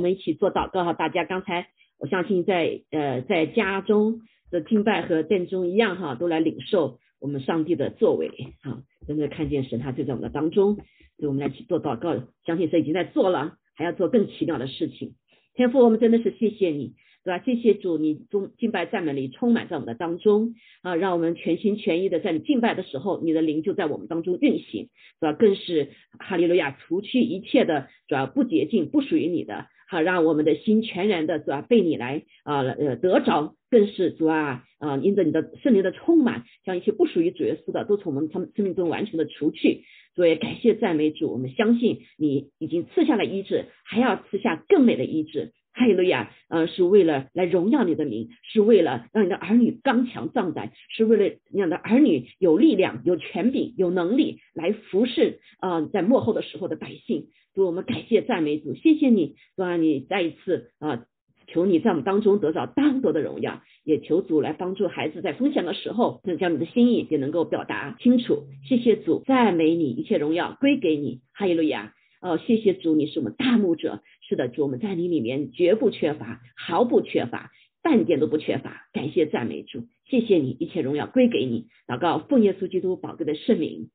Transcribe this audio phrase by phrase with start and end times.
[0.00, 0.94] 我们一起做祷告哈。
[0.94, 1.66] 大家刚才
[1.98, 8.30] 我相信在呃在家中的敬拜和殿中一样哈，都来领受我们上帝的作为
[8.62, 10.84] 哈，真的看见神他就在我们的当中，所
[11.18, 12.14] 以我们来去做祷告，
[12.46, 15.12] 相信神已经在做了，还要做更奇妙的事情。
[15.54, 16.94] 天父，我们真的是谢谢你。
[17.22, 17.44] 对吧？
[17.44, 25.34] 谢谢主，你中敬拜赞美里充满在我们的当中啊，让我们全心全意的在你敬拜的时候，你的灵就在我们当中运行，是吧？
[25.34, 39.82] 更是哈利路亚，除去一切的主要不洁净、不属于你的，好让我们的心全然的主啊被你来啊呃得着，更是主啊啊，因着你的圣灵的充满，将一些不属于主耶稣的都从我们他们生命中完全的除去。
[40.14, 45.52] 所以感谢赞美主，我们相信你已经赐下了医治，还要赐下更美的医治。
[45.72, 57.28] 哈利路亚，呃，是为了来荣耀你的名，是为了让你的儿女刚强壮胆，是为了让你的儿女有力量、有权柄、有能力来服侍啊，在幕后的时候的百姓。
[57.54, 61.04] 主，我们感谢赞美主，谢谢你，主让你再一次啊，
[61.46, 68.44] 求你在我们当中得到当得的荣耀，也求主来帮助孩子在分享的时候，能将你的心意也能够表达清楚。
[68.68, 71.20] 谢谢主，赞美你，一切荣耀归给你。
[71.32, 71.94] 哈利路亚。
[72.20, 74.02] 哦，谢谢主，你是我们大牧者。
[74.28, 77.50] 是的，主，我们在你里面绝不缺乏，毫不缺乏，
[77.82, 78.86] 半点都不缺乏。
[78.92, 81.68] 感谢赞美主，谢谢你，一切荣耀归给你。
[81.86, 83.88] 祷告，奉耶稣基督宝贵的圣名，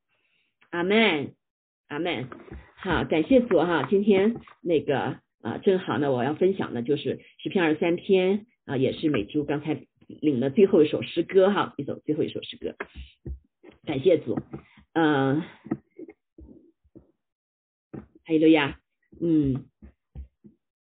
[0.70, 1.34] 阿门，
[1.86, 2.28] 阿门。
[2.76, 3.86] 好，感谢主哈。
[3.88, 12.74] 今天那个啊，正好呢，我要分享的就是十篇二十三篇啊，也是美珠刚才领的最后一首诗歌哈，一首最后一首诗歌。
[13.84, 14.36] 感谢主，
[14.94, 15.42] 嗯。
[18.26, 18.80] 哈利路亚，
[19.20, 19.66] 嗯，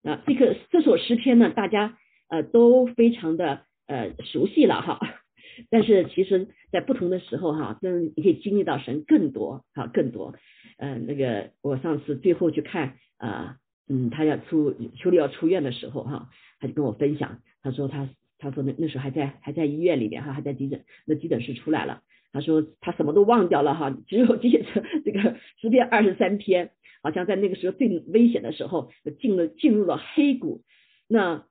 [0.03, 1.97] 啊，这个这首诗篇呢，大家
[2.29, 4.99] 呃都非常的呃熟悉了哈，
[5.71, 10.35] 但是其实在不同的时候哈，真你可以经历到神更多哈，更多，
[10.77, 13.57] 嗯，那个我上次最后去看啊，
[13.89, 24.63] 嗯，他要出秋丽要出院的时候哈，他就跟我分享，他说他他说那那时候还在还在医院里面哈，还在急诊，那急诊室出来了，他说他什么都忘掉了哈，只有记着
[25.03, 26.69] 这个诗篇二十三篇。
[27.03, 30.64] 好像在那个时候最危险的时候，进了进入了黑谷，
[31.08, 31.46] 那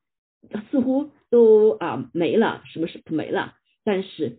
[0.71, 3.55] 似乎都啊没了，什么是没了？
[3.85, 4.39] 但是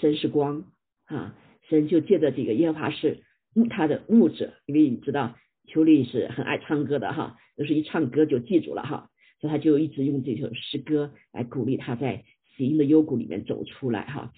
[0.00, 0.64] 神是光
[1.04, 1.36] 啊，
[1.68, 3.22] 神就借着这个耶和华是
[3.70, 5.36] 他的牧者，因为你知道
[5.66, 12.24] 秋丽是很爱唱歌的哈，就是一唱歌就记住了哈，所以他就一直用这首诗歌来鼓励他在
[12.56, 14.32] 死荫的幽谷里面走出来哈。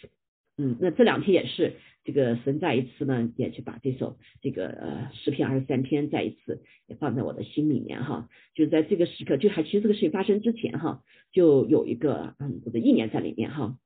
[0.56, 1.75] 嗯，那这两天也是
[2.08, 8.30] 这个神再一次呢，也去把这首这个呃诗篇二十三篇再一次也放在我的心里面哈。
[8.54, 11.02] 就是在这个时刻，就还其实这个事情发生之前哈，
[11.32, 13.76] 就有一个嗯我的意念在里面哈。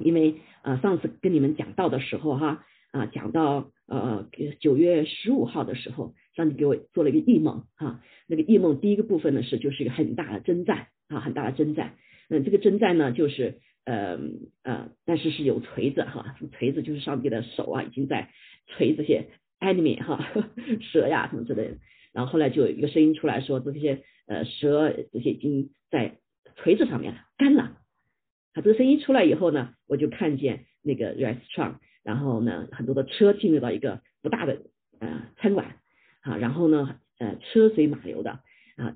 [0.00, 8.00] 因为啊上次跟你们讲到的时候哈啊讲到呃九月十五号的时候，上帝给我做了一个异梦哈。
[8.26, 11.94] 那个异梦第一个部分呢是就是一个很大的征战啊很大的征战。
[12.30, 13.60] 嗯，这个征战呢就是。
[13.90, 14.18] 呃
[14.62, 18.30] 呃，但是是有锤子哈，锤子就是上帝的手啊，已经在
[18.66, 19.26] 锤这些
[19.58, 20.30] enemy 哈，
[20.80, 21.78] 蛇呀什么之类的。
[22.12, 26.18] 然后后来就有一个声音出来说，这些呃蛇这些已经在
[26.54, 27.62] 锤子上面了，干了。
[28.52, 34.62] 啊，这个声音出来以后呢，我就看见那个 restaurant，然后呢很多的车进入到一个不大的
[35.00, 35.76] 呃餐馆
[36.22, 38.30] 啊，然后呢呃车水马流的
[38.76, 38.94] 啊，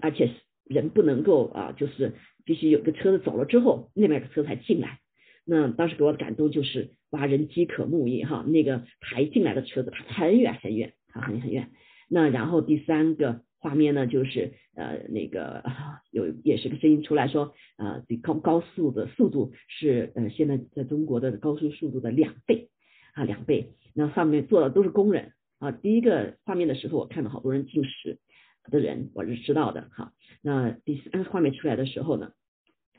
[0.00, 0.32] 而且是
[0.72, 2.14] 人不能够啊就是。
[2.44, 4.98] 必须有个车子走了之后，那边的车才进来。
[5.44, 11.70] 那当时给我的感动就是哇，人饥渴慕义哈，那个抬进来的车子它很远很远啊，很很远。
[12.08, 15.62] 那然后第三个画面呢，就是呃那个
[16.10, 22.70] 有也是个声音出来说，呃这高高速的速度是呃现在在中国的高速速度的两倍
[23.14, 23.74] 啊两倍。
[23.94, 25.70] 那上面坐的都是工人啊。
[25.70, 28.18] 第一个画面的时候，我看到好多人进食。
[28.70, 32.32] 的人我是知道的哈，那第三画面出来的时候呢，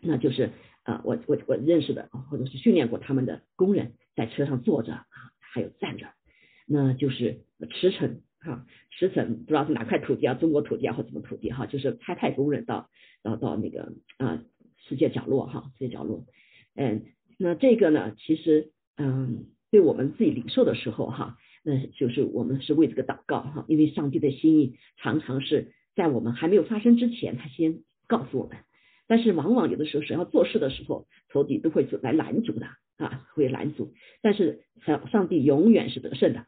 [0.01, 0.51] 那就是
[0.83, 5.05] 啊我我我认识的或者是训练过他们的工人在车上坐着啊，
[5.39, 6.07] 还有站着，
[6.67, 7.41] 那就是
[7.71, 12.89] 驰骋哈，驰骋不知道是哪块土地啊，中国土地啊或什么土地哈，就是派派工人到
[13.21, 14.43] 到到那个啊
[14.87, 16.25] 世界角落哈，世界角落，
[16.75, 17.05] 嗯，
[17.37, 21.37] 那这个呢其实嗯对我们自己零售的时候哈。
[21.63, 28.57] 那就是我们是为这个祷告哈，因为上帝的心意常常是在我们还没有发生之前，他先告诉我们。
[29.07, 32.67] 但是往往有的时候，神要做事的时候，仇敌都会来拦阻的
[32.97, 33.93] 啊，会拦阻。
[34.21, 36.45] 但是上上帝永远是得胜的，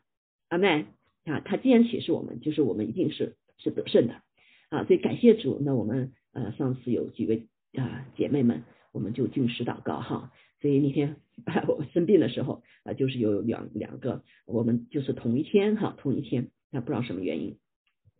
[0.49, 0.85] 阿妹
[1.25, 4.21] 啊，他既然启示我们，就是我们一定是是得胜的
[4.69, 4.85] 啊。
[4.85, 7.47] 所以感谢主，那我们呃上次有几位
[7.77, 10.31] 啊姐妹们，我们就进食祷告哈。
[10.65, 11.17] 所以那天
[11.69, 17.59] 我生病的时候啊，就是有两两个，我们就是同一天哈，同一天，那不知道什么原因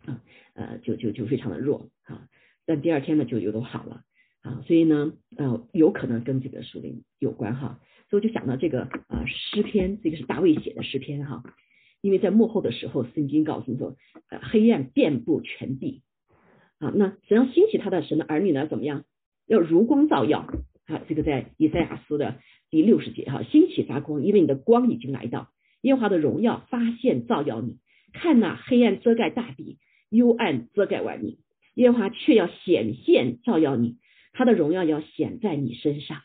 [0.06, 0.22] 啊，
[0.54, 2.30] 呃，就就就非常的弱啊，
[2.68, 4.04] 但第二天呢就又都好了
[4.42, 7.80] 啊，所以呢呃有可能跟这个属灵有关哈，
[8.12, 11.44] 所以我就想到这个啊诗篇，这个是大卫写的诗篇哈，
[12.02, 13.98] 因为在幕后的时候，圣经告诉说，
[14.30, 16.04] 呃黑暗遍布全地
[16.78, 19.04] 啊，那神要兴起他的神的儿女呢怎么样？
[19.48, 20.48] 要如光照耀
[20.88, 22.40] 啊，这个在以赛亚书的
[22.70, 25.50] 第六十节哈，兴起发光，因为你的光已经来到，
[25.82, 27.78] 耶和华的荣耀发现照耀你，
[28.14, 29.78] 看那黑暗遮盖大地，
[30.10, 31.38] 幽暗遮盖万民。
[31.76, 33.98] 耶和华却要显现照耀你，
[34.32, 36.20] 他的荣耀要显在你身上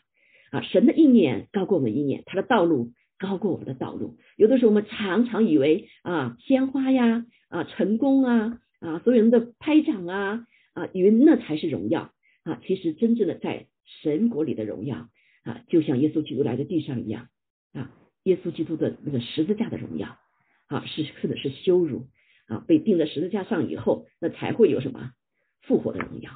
[0.51, 0.61] 啊！
[0.61, 4.17] 神的意念高过我们意念，他的道路高过我们的道路。
[4.37, 12.11] 有的时候我们常常以为啊，鲜花呀啊，成功啊啊，所有人的拍掌啊啊，以为那才是荣耀
[12.43, 12.61] 啊。
[12.65, 15.09] 其实真正的在神国里的荣耀
[15.43, 17.27] 啊，就像耶稣基督来的地上一样
[17.73, 17.91] 啊，
[18.23, 20.17] 耶稣基督的那个十字架的荣耀
[20.67, 22.07] 啊，是是的是羞辱
[22.47, 25.11] 啊，被钉在十字架上以后，那才会有什么？
[25.63, 26.31] 复活的荣耀，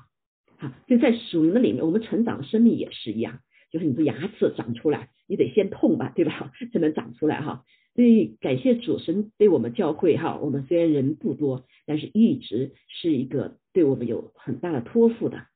[0.60, 3.40] 啊，所以在属灵的里面，我们成长的生命也是一样，
[3.72, 6.52] 就是你的牙齿长出来，你得先痛吧，对吧？
[6.72, 7.64] 才能长出来哈。
[7.96, 15.48] 所以感谢主神对我们教会哈，我们虽然人不多，但是一直是一个对我们有很大的托付的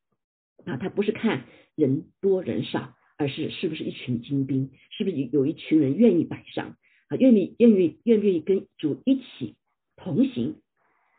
[0.66, 0.78] 啊。
[0.78, 1.46] 他不是看
[1.80, 6.76] 人多人少，而是是不是一群精兵，是不是有一群人愿意摆上
[7.08, 9.56] 啊，愿意愿意愿不愿意跟主一起
[9.96, 10.56] 同行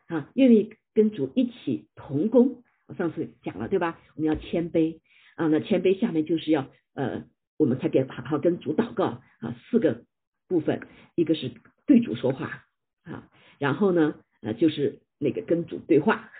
[0.06, 0.72] 啊，愿意。
[0.92, 4.00] 跟主一起同工，我上次讲了对吧？
[4.16, 4.98] 我们要谦卑
[5.36, 7.26] 啊，那谦卑下面就是要呃，
[7.56, 10.02] 我们才给好好跟主祷告啊，四个
[10.48, 10.80] 部分，
[11.14, 11.52] 一个是
[11.86, 12.64] 对主说话
[13.04, 13.30] 啊，
[13.60, 16.32] 然后呢呃就是那个跟主对话，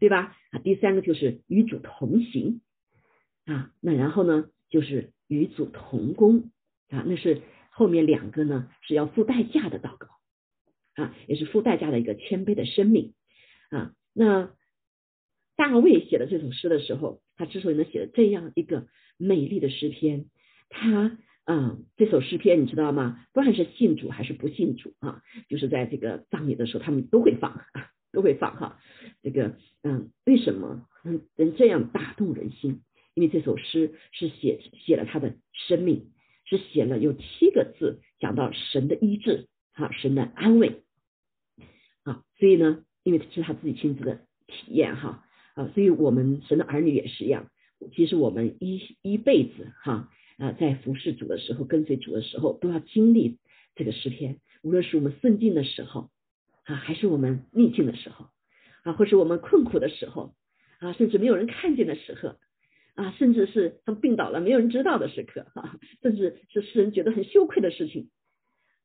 [0.00, 0.34] 对吧？
[0.50, 2.62] 啊，第三个就是与主同行
[3.46, 6.50] 啊，那然后呢就是与主同工
[6.88, 10.08] 啊，那是后面两个呢是要付代价的祷告
[10.94, 13.14] 啊，也是付代价的一个谦卑的生命。
[13.70, 14.52] 啊，那
[15.56, 18.86] 大卫写的这首诗的时候，他之所以能写这样一个
[19.16, 20.26] 美丽的诗篇，
[20.68, 23.26] 他嗯，这首诗篇你知道吗？
[23.32, 27.64] 不管是信主还是不信主啊，就是在这个葬礼的时候，他们都会放，
[28.12, 28.78] 都会放哈。
[29.22, 32.82] 这个嗯，为什么能能这样打动人心？
[33.14, 36.10] 因为这首诗是写写了他的生命，
[36.44, 40.82] 是写了有七个字，讲到神的医治，哈，神的安慰，
[42.04, 42.84] 啊，所以呢。
[43.04, 45.24] 因为是他自己亲自的体验哈
[45.56, 47.50] 啊，所以我们神的儿女也是一样。
[47.96, 53.40] 其实我们一一辈子哈啊，在服侍主的时候，跟随主的时候，都要经历
[53.74, 54.38] 这个诗篇。
[54.62, 56.10] 无论是我们顺境的时候
[56.62, 58.28] 啊，还是我们逆境的时候
[58.84, 60.36] 啊，或是我们困苦的时候
[60.78, 62.36] 啊，甚至没有人看见的时候
[62.94, 68.10] 啊，甚至是他病倒了没有人知道的时刻哈，甚至是世人觉得很羞愧的事情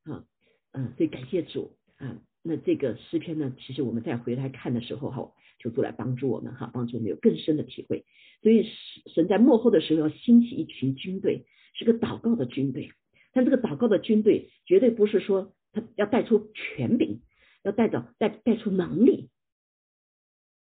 [0.03, 0.25] 啊
[0.71, 2.21] 嗯，所以感谢主啊。
[2.43, 8.05] 那这个诗篇呢，其实我们再回来看的时候哈，求主来帮助我们哈，帮助我们有更深的体会。
[8.41, 8.65] 所以
[9.13, 12.91] 神在幕后的时候要兴起一群军队，是个祷告的军队。
[13.33, 17.19] 但这个祷告的军队绝对不是说他要带出权柄，
[17.63, 19.29] 要带着带带出能力。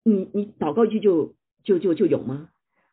[0.04, 1.34] 你你祷告一句就
[1.64, 2.50] 就就就有吗？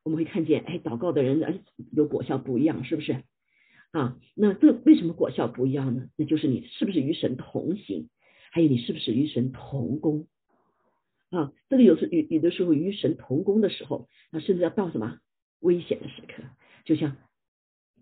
[0.07, 1.59] 我们会看见，哎，祷告的人哎
[1.92, 3.25] 有果效不一样，是不是？
[3.92, 6.07] 啊，那这为什么果效不一样呢？
[6.15, 8.07] 那就是你是不是与神同行？
[8.51, 10.30] 还有你是不是与神同工
[11.30, 11.51] 啊？
[11.68, 15.19] 这个有时有有的时候与神同工的时候，那甚至要到什么
[15.59, 16.42] 危险的时刻，
[16.85, 17.18] 就像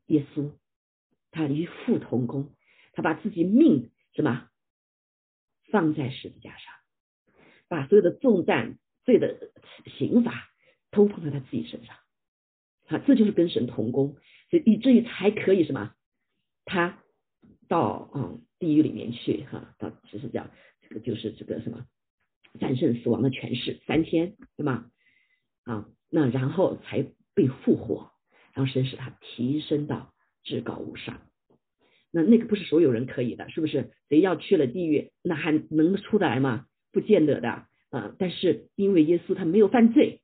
[0.05, 0.51] 耶稣，
[1.31, 2.51] 他与父同工，
[2.93, 4.47] 他把自己命什么
[5.71, 6.71] 放在十字架上，
[7.67, 9.50] 把所有的重担、罪的
[9.97, 10.50] 刑罚
[10.95, 11.95] 都放在他自己身上，
[12.87, 14.15] 啊，这就是跟神同工，
[14.49, 15.93] 所以以至于才可以什么，
[16.65, 17.03] 他
[17.67, 17.79] 到
[18.13, 18.39] 啊。
[18.57, 20.49] 地狱里面去哈，到就是叫
[20.87, 21.85] 这个就是这个什么
[22.57, 24.89] 战胜死亡的权势三天对吗？
[25.65, 28.11] 啊，那然后才被复活，
[28.53, 31.21] 然后神使他提升到至高无上。
[32.11, 33.91] 那那个不是所有人可以的，是不是？
[34.07, 36.65] 谁要去了地狱，那还能出得来吗？
[36.93, 38.15] 不见得的啊。
[38.17, 40.21] 但是因为耶稣他没有犯罪，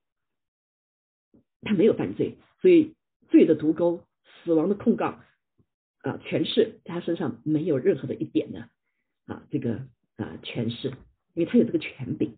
[1.62, 2.96] 他没有犯罪，所以
[3.30, 4.04] 罪的毒钩、
[4.44, 5.20] 死亡的控告。
[6.04, 8.70] 啊，权势在他身上没有任何的一点的
[9.28, 9.84] 啊，这个
[10.18, 10.88] 啊权势，
[11.36, 12.38] 因为他有这个权柄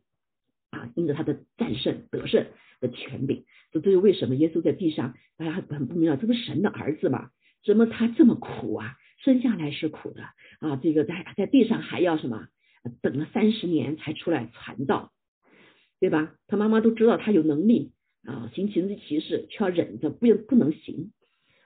[0.69, 2.45] 啊，因着他的战胜得胜
[2.81, 7.29] 的权柄，这这是为什么耶稣在地上大家很不明白，这不是神的儿子吗？
[7.63, 8.97] 怎么他这么苦啊？
[9.23, 10.23] 生下来是苦的
[10.59, 12.49] 啊，这个在在地上还要什么？
[13.01, 15.13] 等了三十年才出来传道，
[16.01, 16.35] 对吧？
[16.47, 17.93] 他妈妈都知道他有能力
[18.25, 21.11] 啊，行奇迹奇事，却要忍着不不能行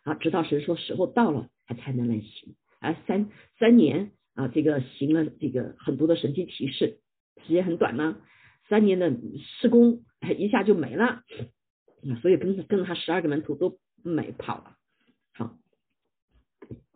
[0.03, 1.49] 啊，直到神说时候到了。
[1.69, 7.01] 他才能能行，而三三年啊，这个行了这个很多的神迹提示，
[7.45, 8.21] 时间很短呢，
[8.69, 9.13] 三年的
[9.59, 10.05] 施工
[10.39, 14.77] 一下就没了啊，所以跟着跟着他十二个门徒都没跑了。
[15.33, 15.57] 好，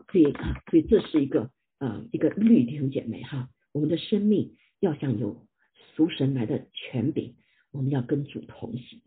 [0.09, 5.45] 所以啊，所以这是一个呃一个律弟兄姐妹哈，我们的生命要像有
[5.97, 7.35] 属神来的权柄，
[7.73, 9.01] 我们要跟主同行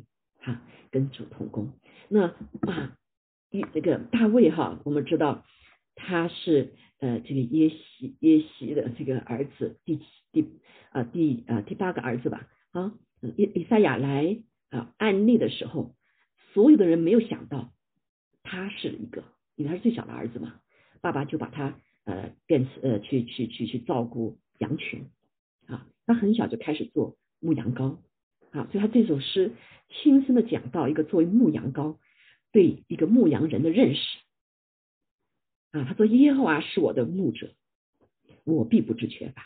[0.44, 1.72] 哈，跟主同工。
[2.08, 2.26] 那
[2.70, 2.96] 啊，
[3.50, 5.44] 一这个大卫哈，我们知道
[5.94, 10.00] 他是呃这个耶西耶西的这个儿子，第
[10.32, 10.48] 第
[10.90, 12.92] 啊第啊第八个儿子吧啊，
[13.36, 14.38] 以以赛亚来
[14.70, 15.94] 啊案例的时候。
[16.52, 17.72] 所有的人没有想到，
[18.44, 19.24] 他是一个，
[19.56, 20.60] 因为他是最小的儿子嘛，
[21.00, 25.10] 爸爸就把他呃变成呃去去去去照顾羊群
[25.66, 27.96] 啊，他很小就开始做牧羊羔
[28.54, 29.50] 啊，所以他这首诗
[29.88, 31.96] 亲身的讲到一个作为牧羊羔
[32.52, 34.00] 对一个牧羊人的认识
[35.72, 37.50] 啊，他说耶和华是我的牧者，
[38.44, 39.44] 我必不致缺乏。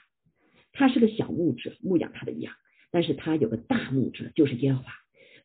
[0.73, 2.55] 他是个小牧者，牧养他的羊，
[2.91, 4.93] 但是他有个大牧者，就是耶和华。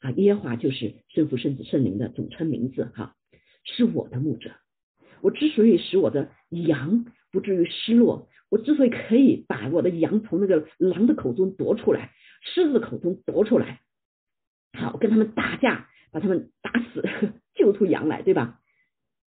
[0.01, 3.15] 啊，耶和华就是圣父、圣子、圣灵的总称名字哈，
[3.63, 4.51] 是我的牧者。
[5.21, 12.11] 我之所以使我的羊不至于失落，我之所以可以把我的羊从那个狼的口中夺出来，
[12.43, 13.81] 狮子口中夺出来，
[14.77, 17.03] 好跟他们打架，把他们打死，
[17.55, 18.59] 救出羊来，对吧？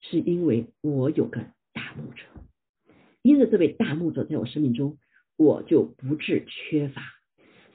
[0.01, 1.41] 是因为我有个
[1.73, 2.23] 大牧者，
[3.21, 4.97] 因着这位大牧者在我生命中，
[5.37, 7.01] 我就不致缺乏。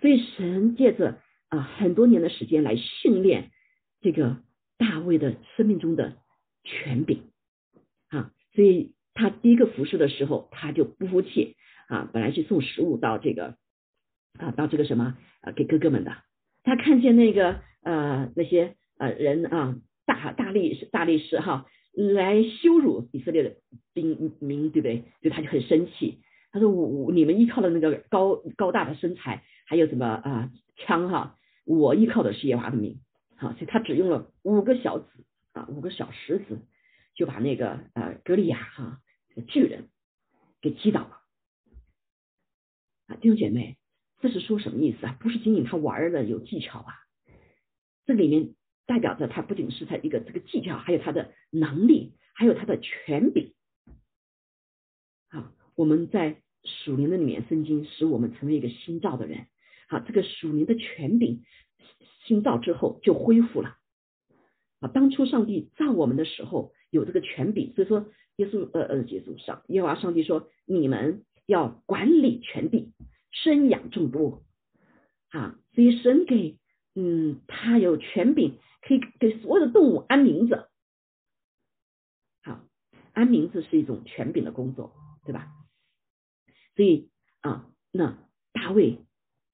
[0.01, 1.21] 所以神借着。
[1.51, 3.53] 啊，很多年的时间来训练
[4.01, 4.43] 这个
[4.77, 6.17] 大卫的生命中的
[6.65, 7.31] 权柄
[8.09, 11.55] 啊，所以他第一个服侍的时候，他就不服气
[11.87, 13.57] 啊，本来去送食物到这个
[14.39, 16.17] 啊，到这个什么啊，给哥哥们的，
[16.63, 19.77] 他看见那个呃那些呃人啊，
[20.07, 23.57] 大大力士大力士哈，来羞辱以色列的
[23.93, 25.05] 兵民，对不对？
[25.23, 31.39] 所以他就很生气，他说我我你们依靠的那个高高大的身材，还有什么啊枪哈？
[31.65, 32.99] 我依靠的是耶和华的名，
[33.37, 35.07] 好，所以他只用了五个小子
[35.53, 36.61] 啊，五个小石子，
[37.15, 39.01] 就把那个呃格利亚哈
[39.47, 39.89] 巨人
[40.61, 41.21] 给击倒了
[43.07, 43.77] 啊，弟兄姐妹，
[44.25, 45.19] 这是说什么意思啊？
[45.21, 46.95] 不是仅仅他玩的有技巧啊，
[48.07, 48.55] 这里面
[48.87, 53.53] 代表着他不仅是他一个这个技巧，还有他的能力，还有他的权柄。
[55.29, 59.47] 好，我们在属灵的里面，圣经使我们成为一个新造的人。
[59.91, 61.43] 好，这个属灵的权柄
[62.25, 63.77] 新造之后就恢复了。
[64.81, 72.95] 啊，当初上帝造我们的时候有这个权柄，所以说耶稣呃呃耶稣上耶和华上帝说你们要管理全地，
[73.43, 74.43] 生养众多。
[75.31, 76.59] 啊，所以神给
[76.95, 80.69] 嗯他有权柄，可以给所有的动物安名字。
[82.43, 82.65] 好，
[83.13, 85.53] 安名字是一种权柄的工作，对吧？
[86.77, 87.11] 所以
[87.43, 88.19] 啊，那
[88.53, 88.99] 大卫。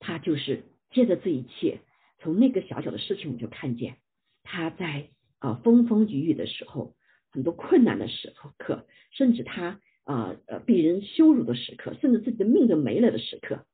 [0.02, 1.82] 他就是借着这一切，
[2.20, 3.98] 从那个小小的事情，我们就看见
[4.42, 5.10] 他在
[5.40, 6.96] 啊风风雨雨的时候，
[7.30, 13.66] 很多困难的时刻，甚至他啊呃被人羞辱的时刻，甚至自己的命都没了的时刻，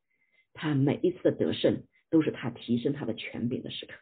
[0.56, 3.94] 他每一次的得胜，都是他提升他的权柄的时刻。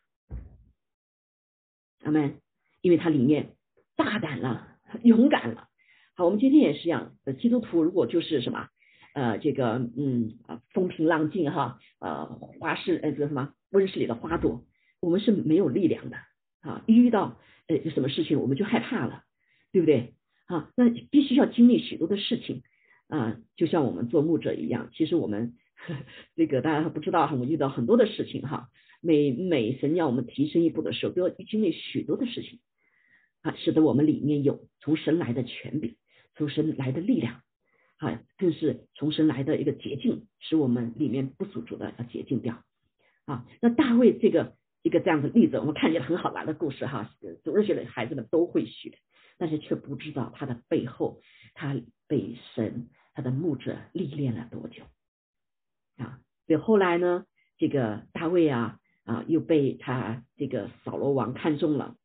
[2.04, 2.40] 阿门。
[2.84, 3.52] 因为他里面
[3.96, 5.68] 大胆了，勇敢了。
[6.16, 8.68] 好，我们今天也是一样，基督徒如果就是什么？
[9.14, 10.36] 呃，这个嗯，
[10.74, 14.66] 风平浪静哈，呃，花市呃这个什么温室里的花朵，
[15.00, 16.18] 我们是没有力量的
[16.60, 19.22] 啊，一遇到呃什么事情我们就害怕了，
[19.72, 20.12] 对不对
[20.44, 20.70] 啊？
[20.76, 22.64] 那必须要经历许多的事情
[23.08, 25.96] 啊，就像我们做牧者一样，其实我们呵
[26.36, 28.68] 这个大家还不知道哈，我遇到很多的事情哈，
[29.00, 32.60] 每每神要我们提升一步的时候，都要经历许多的事情
[33.42, 35.96] 啊，使得我们里面有从神来的权柄，
[36.34, 37.42] 从神来的力量。
[37.98, 42.60] 啊，更是从神来的一个捷径，使我们里面不足足的要洁净掉。
[43.24, 47.14] 啊，那大卫这个一个这样的例子，我们看见很好玩的故事哈，
[47.44, 48.98] 主日学的孩子们都会学，
[49.38, 51.22] 但是却不知道他的背后，
[51.54, 54.82] 他被神他的牧者历练了多久。
[55.96, 57.24] 啊，所以后来呢，
[57.58, 61.96] 这个大卫啊啊又被他这个扫罗王看中了，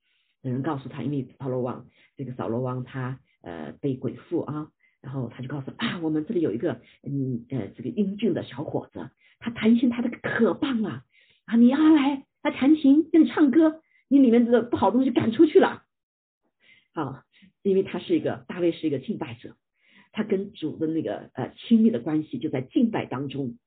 [0.41, 4.71] 有人告诉他，因为扫罗王这个扫罗王他呃被鬼附啊。
[5.01, 11.05] 然后他就告诉啊，我们这里有一个嗯呃这个英俊的小伙子，他弹琴弹的可棒了
[11.45, 11.55] 啊！
[11.55, 15.83] 你要来，他弹琴跟你唱歌，你里面的不好东西赶出去了。
[16.93, 17.23] 好，
[17.61, 19.55] 因为他是一个大卫是一个敬拜者，
[20.11, 23.57] 他跟主的那个呃亲密的关系就在敬拜当中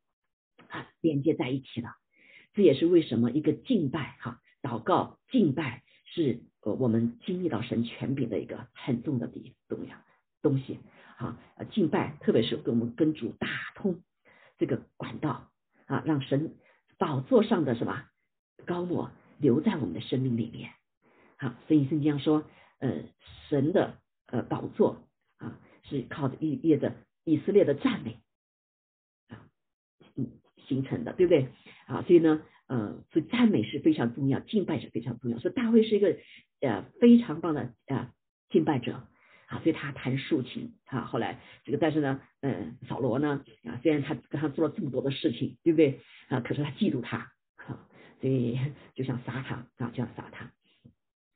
[0.73, 1.91] 啊连接在一起了。
[2.55, 9.97] 这也是为什么一个敬拜哈祷告敬拜是呃我们经历到神权柄的一个很重的地重要
[10.43, 10.81] 东西。
[11.19, 11.39] 啊，
[11.71, 14.03] 敬拜，特别是跟我们跟主打通
[14.59, 15.53] 这个管道
[15.87, 16.57] 啊，让神
[16.99, 18.07] 宝座上的什么
[18.67, 20.73] 高莫留在我们的生命里面
[21.37, 22.45] 好，所以圣经上说，
[22.81, 23.05] 呃，
[23.49, 25.05] 神的呃宝座
[25.37, 28.19] 啊，是靠着以列的以色列的赞美，
[30.73, 31.49] 形成的，对不对？
[31.87, 35.39] 啊，所以呢，呃，所以赞美是非常重要，敬拜是非常重要。
[35.39, 36.17] 所以大卫是一个
[36.61, 38.13] 呃非常棒的啊
[38.49, 39.07] 敬拜者
[39.47, 41.03] 啊，所以他弹竖琴啊。
[41.03, 46.01] 后来这个，但是呢，嗯，扫罗呢啊，虽然他跟他做了这么多的事情，对不对？
[46.29, 47.19] 啊，可是他嫉妒他，
[47.57, 47.87] 啊，
[48.21, 48.59] 所以
[48.95, 50.51] 就想杀他啊，就想杀他。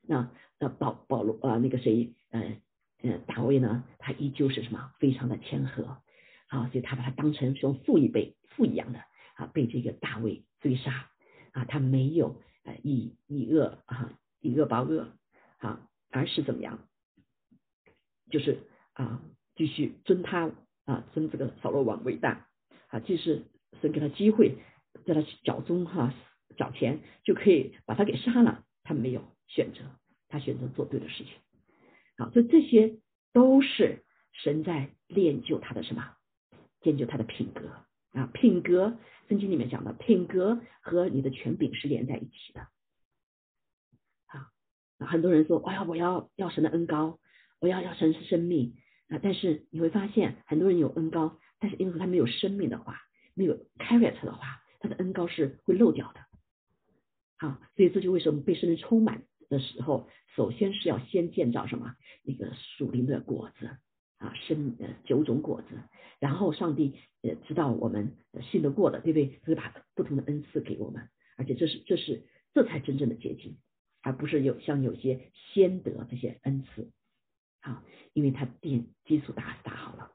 [0.09, 2.57] 那那保保罗啊，那个谁，呃
[3.03, 4.93] 呃，大卫呢，他依旧是什么？
[4.99, 5.99] 非常的谦和，
[6.47, 9.01] 啊，所以他把他当成像父一辈父一样的
[9.37, 11.09] 啊，被这个大卫追杀
[11.53, 15.13] 啊，他没有啊以以恶啊以恶报恶
[15.59, 16.89] 啊，而是怎么样？
[18.31, 18.59] 就是
[18.93, 19.23] 啊，
[19.55, 20.51] 继续尊他
[20.85, 22.49] 啊，尊这个扫罗王为大
[22.89, 23.45] 啊，即使
[23.81, 24.57] 神给他机会，
[25.07, 26.13] 在他脚中哈
[26.57, 29.23] 脚前就可以把他给杀了，他没有。
[29.49, 29.79] 选择，
[30.27, 31.33] 他选择做对的事情，
[32.19, 32.99] 好，所以这些
[33.33, 36.17] 都是神在练就他的什么？
[36.83, 37.71] 练就他的品格
[38.17, 38.97] 啊，品格，
[39.29, 42.61] 圣经里面讲的品格和你的权柄是连在一起的。
[44.27, 44.51] 啊，
[44.99, 47.19] 很多人说，哎呀，我要要神的恩高，
[47.61, 48.75] 我要要神是生命
[49.09, 52.99] 啊，但是你会发现，很多人有恩高，但是因为他没有生命的话，
[53.35, 56.21] 没有 character 的话，他的恩高是会漏掉的。
[57.37, 59.23] 好，所以这就为什么被圣灵充满。
[59.49, 61.95] 的时候，首先是要先建造什么？
[62.25, 63.79] 那个属灵的果子
[64.19, 65.69] 啊，生呃九种果子。
[66.19, 68.13] 然后上帝呃知道我们
[68.51, 69.39] 信得过的，对不对？
[69.45, 73.59] 会把不同的恩赐给我们，而且这是这是这才真正的结晶，
[74.03, 76.91] 而不是有像有些先得这些恩赐。
[77.61, 77.83] 啊，
[78.13, 80.13] 因为他奠基础打打好了。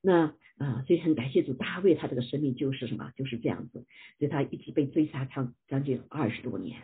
[0.00, 3.12] 那啊，所以很感谢主大卫，他这个生命就是什么？
[3.14, 3.84] 就是这样子，
[4.18, 6.82] 所以他一直被追杀将将近二十多年。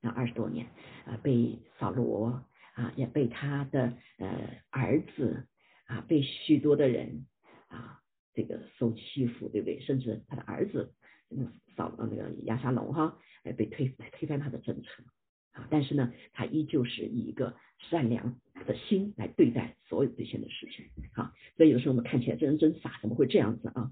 [0.00, 0.68] 那二十多年
[1.04, 2.44] 啊，被扫罗
[2.74, 5.46] 啊，也被他的呃儿子
[5.88, 7.26] 啊，被许多的人
[7.66, 8.00] 啊
[8.32, 9.80] 这个受欺负，对不对？
[9.80, 10.94] 甚至他的儿子
[11.30, 15.02] 嗯扫那个亚沙龙哈，哎被推推翻他的政策
[15.50, 17.56] 啊，但是呢，他依旧是以一个
[17.90, 23.90] 善良的心来对待所有这些的事情啊，所以有时候我们看起来这人真傻，怎么会这样子啊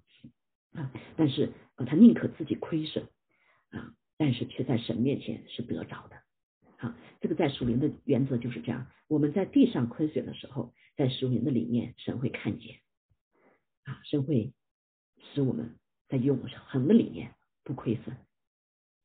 [0.72, 0.92] 啊？
[1.16, 3.08] 但是啊，他宁可自己亏损
[3.70, 3.92] 啊。
[4.18, 6.16] 但是却在神面前是得着的，
[6.78, 8.86] 好，这个在属灵的原则就是这样。
[9.08, 12.80] 我们在地上亏损的时候，在属灵的里面，神会看见，
[13.84, 14.52] 啊，神会
[15.34, 15.76] 使我们
[16.08, 18.16] 在永恒的里面不亏损。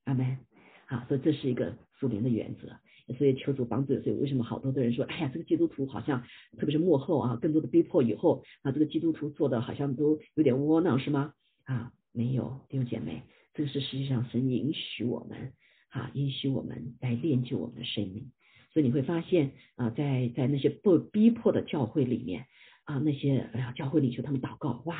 [0.05, 0.39] 阿门。
[0.87, 2.79] 好，所以这是一个属灵的原则。
[3.17, 3.99] 所以求主帮助。
[4.01, 6.23] 所以为什么好多的人说，哎呀，这个基督徒好像
[6.57, 11.33] 特别是幕后啊，更多的逼迫以后啊，这个基督徒做的好像都有点窝囊，是吗？
[11.63, 13.23] 啊，没有，弟兄姐妹。
[13.53, 15.51] 这个是实际上是允许我们
[15.89, 18.31] 啊，允许我们来练就我们的生命。
[18.71, 22.45] 所以你会发现啊，在在那些不逼迫的教会里面
[22.85, 24.95] 啊，那些哎呀教会领袖他们祷告，哇，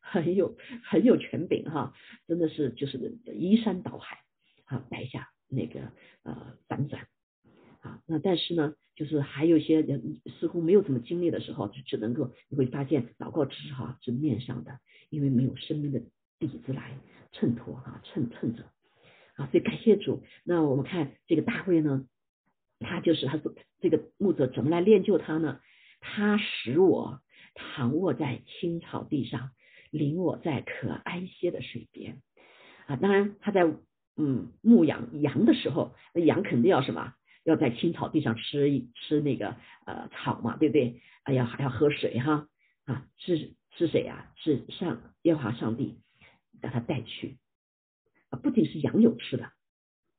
[0.00, 1.94] 很有很有权柄哈，
[2.26, 4.18] 真的是就是移山倒海
[4.64, 7.06] 啊，摆下那个呃反转
[7.80, 8.02] 啊。
[8.06, 14.78] 那但是呢，就是还有一些人似乎没有怎么经历的时候，就只能够你会发现祷告只是哈是面上的，
[15.10, 16.00] 因为没有生命的
[16.38, 16.98] 底子来。
[17.34, 18.62] 衬托啊，衬衬着
[19.36, 20.22] 啊，所以感谢主。
[20.44, 22.06] 那我们看这个大卫呢，
[22.82, 23.40] 他就是他
[23.80, 25.60] 这个牧者怎么来练就他呢？
[26.00, 27.20] 他使我
[27.54, 29.50] 躺卧在青草地上，
[29.90, 32.20] 领我在可安歇的水边
[32.86, 32.96] 啊。
[32.96, 33.64] 当然他在
[34.16, 37.14] 嗯牧养羊的时候，那羊肯定要什么？
[37.44, 41.00] 要在青草地上吃吃那个呃草嘛，对不对？
[41.22, 42.48] 哎呀还要喝水哈
[42.84, 44.32] 啊，是是谁呀？
[44.36, 45.98] 是上耶和华上帝。
[46.60, 47.38] 把他带去
[48.30, 49.50] 啊，不仅是羊有吃的，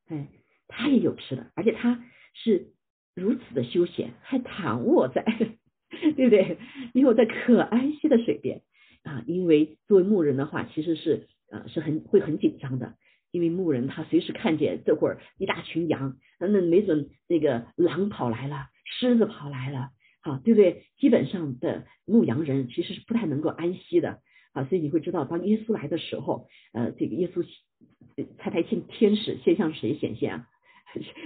[0.09, 0.27] 哎，
[0.67, 2.67] 他也有吃的，而且他是
[3.15, 5.23] 如此的休闲，还躺卧在，
[5.89, 6.57] 对不对？
[6.93, 8.61] 因为我在可安息的水边
[9.03, 12.95] 啊，因为作为牧人的话，其实是呃是很会很紧张的，
[13.31, 18.67] 因为牧人他随时看见这会儿一大群羊，那没准那个狼跑来了，
[18.99, 19.89] 狮子跑来了，
[20.21, 20.83] 好，对不对？
[20.97, 24.19] 基本上的牧羊人其实是不太能够安息的。
[24.53, 27.43] 啊，所以你会知道，当耶稣来的时候，呃，这个耶稣
[28.37, 30.47] 才才见天使，先向谁显现啊？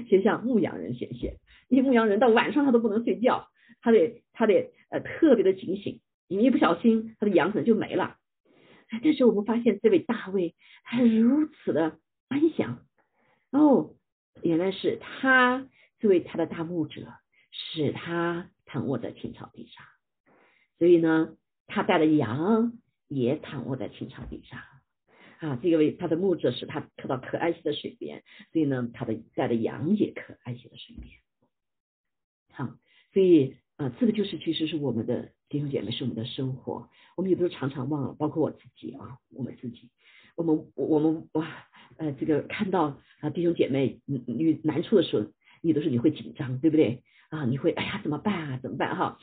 [0.09, 1.37] 先向牧羊人显现。
[1.67, 3.49] 因为牧羊人到晚上他都不能睡觉，
[3.81, 8.17] 他得他得呃特别的警醒，你一不小心他的羊可能就没了。
[9.03, 11.97] 但是我们发现这位大卫他如此的
[12.29, 12.85] 安详，
[13.51, 13.95] 哦，
[14.41, 15.67] 原来是他
[15.99, 17.13] 作为他的大牧者，
[17.51, 19.85] 使他躺卧在青草地上，
[20.79, 22.73] 所以呢，他带了羊。
[23.09, 24.59] 也躺卧在青草地上
[25.39, 31.13] 啊，这个为他的牧者使他看到可安息的水边，所以呢，他的带的羊也可安息的水边
[32.51, 32.77] 好
[33.13, 36.89] 所以啊，这个就是其实是我们的弟兄姐妹，是我们的生活。
[37.15, 39.89] 我们有的时候常常忘了，包括我自己啊，我们自己，
[40.35, 41.47] 我们我们哇
[41.97, 47.45] 呃，这个看到啊弟兄姐妹遇难处的时候，有的时候你会紧张，对不对啊？
[47.45, 48.59] 你会哎呀怎么办啊？
[48.61, 49.19] 怎么办哈？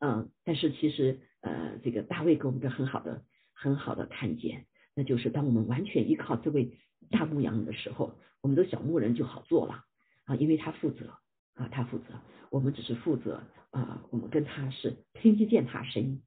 [0.00, 3.24] 嗯，但是其实呃，这个大卫给我们一个很好的
[3.54, 6.78] 很好的看见，那就是当我们完全依靠这位
[7.10, 9.84] 大牧羊人的时候，我们的小牧人就好做了
[10.24, 11.18] 啊，因为他负责
[11.54, 16.22] 啊，他负责，我们只是负责啊，我们跟他是听得见他声音，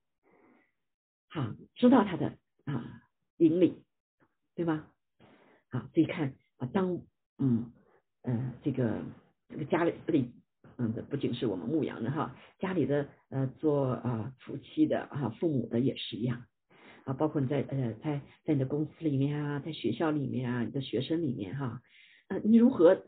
[1.30, 3.02] 好，知道他的啊
[3.38, 3.84] 引领，
[4.56, 4.88] 对吧？
[5.70, 7.02] 好，所以看啊，当
[7.38, 7.72] 嗯
[8.24, 9.02] 呃这个
[9.50, 10.32] 这个家里不里。
[10.80, 16.46] 嗯，不仅是我们牧羊的哈，家里的呃做啊夫妻的啊父母的也是一样
[17.08, 21.82] 啊，包括你在呃在在你的公司里面啊，在学校里面啊，你的学生里面哈，
[22.28, 23.02] 呃你如何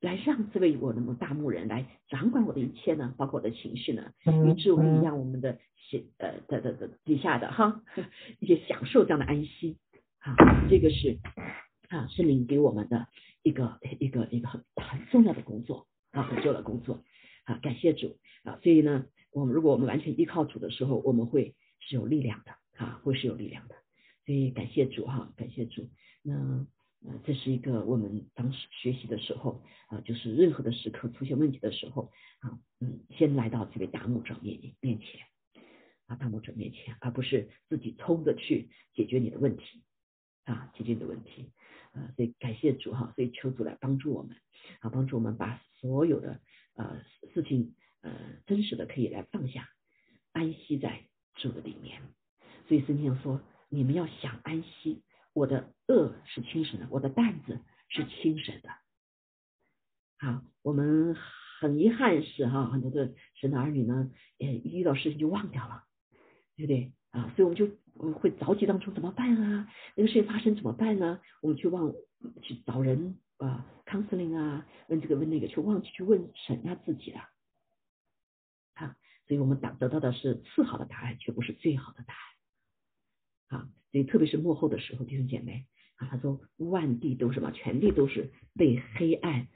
[0.00, 3.14] 来让这位我的大牧人来掌管我的一切呢？
[3.18, 4.12] 包括我的情绪呢？
[4.48, 7.82] 以致我们让我们的些呃的的的底下的哈
[8.40, 9.76] 一些享受这样的安息
[10.20, 10.34] 啊，
[10.70, 11.18] 这个是
[11.90, 13.08] 啊是灵给我们的
[13.42, 15.86] 一个一个一个很很重要的工作。
[16.12, 17.02] 啊，很重要的工作
[17.44, 23.74] 啊，感谢主啊，所以呢，我们如果我们完全依靠主的时候，我们会是有力量的啊，会是有力量的，
[24.24, 25.90] 所以感谢主哈，感谢主。
[26.22, 26.66] 那
[27.06, 35.20] 呃，这是一个我们当时学习的时候啊，就是任何的时刻出现问题的时候啊，嗯，先来到这位大牧者面面前
[36.06, 39.82] 啊，大牧者面前，而不是自己冲着去解决你的问题
[40.44, 41.52] 啊，解决你的问题
[41.92, 44.36] 啊，所以感谢主哈，所以求主来帮助我们
[44.80, 45.62] 啊，帮助我们把。
[45.84, 46.40] 所有的
[46.76, 48.10] 呃事情呃
[48.46, 49.68] 真实的可以来放下，
[50.32, 52.00] 安息在主的里面。
[52.66, 58.70] 所以圣经上说，你们要想安息，我的恶是轻省的，我的担子是轻省的。
[60.18, 61.16] 好，我们
[61.60, 65.84] 很遗憾是哈，很多的神的儿女呢，也遇到事情就忘掉了，
[66.56, 67.32] 对不对啊？
[67.36, 67.68] 所以我们就
[68.18, 69.68] 会着急当中怎么办啊？
[69.96, 71.20] 那个事情发生怎么办呢？
[71.42, 71.92] 我们去忘
[72.42, 73.18] 去找人。
[73.36, 77.20] 啊，counseling 啊，问这个问那个，却忘记去问神啊自己了，
[78.74, 78.96] 啊，
[79.26, 82.33] 所以我们得得到的是次好的答案，却不是最好的答案，
[83.48, 89.48] 啊，所以特别是幕后的时候，弟兄姐妹啊，他说万地都什么，全地都是被黑暗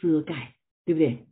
[0.00, 1.26] 遮盖，对不对？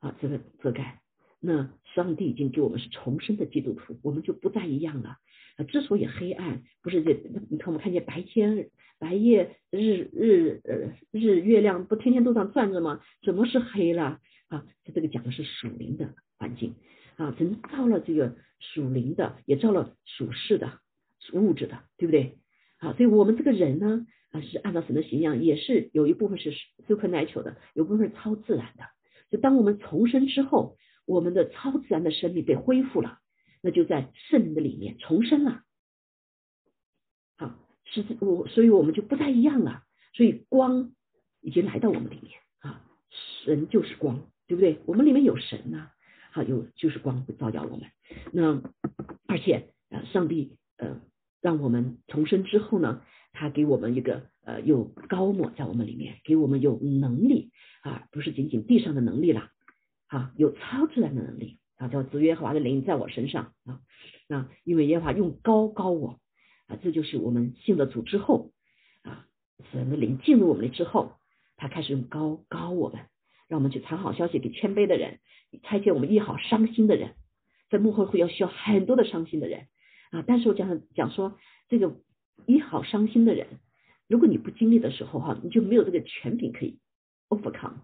[0.00, 1.00] 啊，这个遮盖，
[1.40, 5.18] 那上帝已经给我们是重生的基督徒，我们就不再一样了。
[5.56, 7.12] 啊，之所以黑暗，不是这，
[7.50, 8.70] 你看我们看见白天。
[8.98, 13.02] 白夜日日呃日月亮不天天都在转着吗？
[13.22, 14.64] 怎么是黑了啊？
[14.86, 16.76] 他这个讲的是属灵的环境
[17.16, 20.80] 啊，神造了这个属灵的，也造了属世的
[21.32, 22.38] 物质的，对不对？
[22.78, 26.52] 啊，所以我们这个人呢啊是按照神的形象，也是有一部分是
[26.86, 28.84] supernatural 的，有部分是超自然的。
[29.30, 33.18] 就当我们重生之后，我们的超自然的生命被恢复了，
[33.62, 35.62] 那就在圣灵的里面重生了。
[37.38, 39.82] 好是我，所以我们就不再一样了。
[40.12, 40.92] 所以光
[41.40, 42.84] 已经来到我们里面啊，
[43.44, 44.80] 神就是光，对不对？
[44.86, 45.90] 我们里面有神呐，
[46.30, 47.90] 好有就是光会照耀我们。
[48.32, 48.62] 那
[49.26, 51.00] 而且啊，上帝呃
[51.46, 59.50] 让我们重生之后呢，他给我们一个呃有高抹在我们里面，给我们有能力啊，不是仅仅地上的能力了
[60.08, 63.78] 啊，有超自然的能力啊，叫子约和华的灵在我身上啊，
[64.26, 66.18] 那因为耶和华用高高我。
[66.66, 68.50] 啊，这就是我们信了主之后
[69.02, 69.24] 啊，
[69.70, 71.12] 神的灵进入我们之后，
[71.56, 73.02] 他开始用高高我们，
[73.46, 75.20] 让我们去传好消息给谦卑的人，
[75.62, 77.14] 拆解我们一好伤心的人，
[77.70, 79.68] 在幕后会要需要很多的伤心的人
[80.16, 80.24] 啊。
[80.26, 81.36] 但是我讲讲说，
[81.68, 82.00] 这个
[82.46, 83.46] 医好伤心的人，
[84.08, 86.78] 如果你不经历的时候哈，你就没有这个权柄可以
[87.28, 87.80] overcome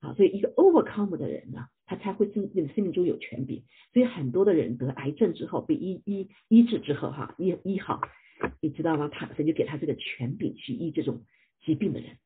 [0.00, 0.14] 啊。
[0.14, 1.68] 所以一个 overcome 的人呢。
[1.84, 8.00] 他才会生你的生命中有权柄，所以很多的人得癌症之后被医医医治之后哈医医好，
[8.62, 9.10] 你知道吗？
[9.12, 11.26] 他神就给他这个权柄去医这种
[11.62, 12.16] 疾病的人，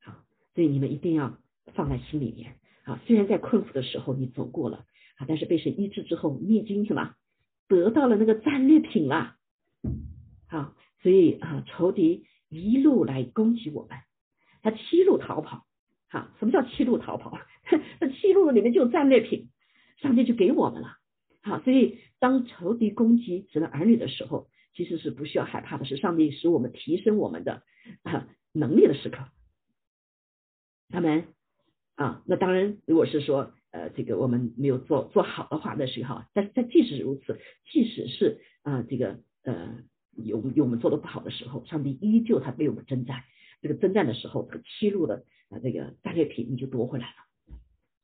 [0.00, 1.38] 好，所以你们一定要
[1.74, 3.00] 放在心里面啊。
[3.06, 4.78] 虽然在困苦的时候你走过了
[5.18, 7.14] 啊，但是被神医治之后，你已经什么
[7.76, 9.36] 得到了那个战利品了，
[10.48, 13.98] 好，所以啊，仇敌一路来攻击我们，
[14.62, 15.66] 他七路逃跑。
[16.08, 17.38] 好，什么叫七路逃跑？
[18.00, 19.48] 那七路里面就有战略品，
[19.96, 20.98] 上帝就给我们了。
[21.42, 27.62] 好，所以当仇敌攻击神的儿女的时候，其实是不需要害怕的，是上帝使我们提升我们的
[28.02, 29.24] 啊能力的时刻。
[30.90, 31.28] 他们
[31.94, 36.22] 啊，那当然，如果是说呃这个我们没有做做好的话，那时候。
[36.32, 37.40] 但但即使如此，
[37.72, 39.78] 即使是啊这个呃
[40.16, 43.24] 有有我们做的不好的时候，上帝依旧他为我们征战。
[43.60, 45.24] 这个征战的时候，这个七路的。
[45.52, 47.56] 啊，这个战略品你就夺回来了。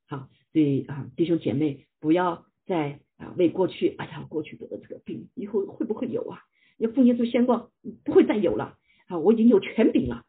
[0.07, 6.37] 好，所以啊，弟兄姐妹不要再啊为过去，哎呀，过去得的这个病，以后会不会有啊？
[6.77, 7.71] 要奉耶稣宣告，
[8.05, 8.77] 不会再有了
[9.07, 9.17] 啊！
[9.17, 10.25] 我已经有权柄了，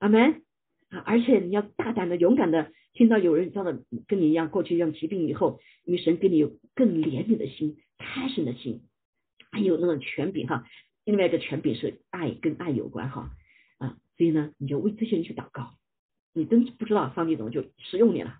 [0.00, 0.42] 阿门
[0.90, 0.98] 啊！
[1.06, 8.82] 而且你要大胆的、勇敢的，听到有人这样的跟你一样过去一样疾病以后，女神给你有更怜悯的心、开心的心，
[9.50, 10.64] 还有那种权柄哈。
[11.04, 13.30] 另外一个权柄是爱，跟爱有关哈
[13.78, 15.74] 啊，所以呢，你就为这些人去祷告，
[16.32, 18.38] 你真不知道上帝怎么就使用你了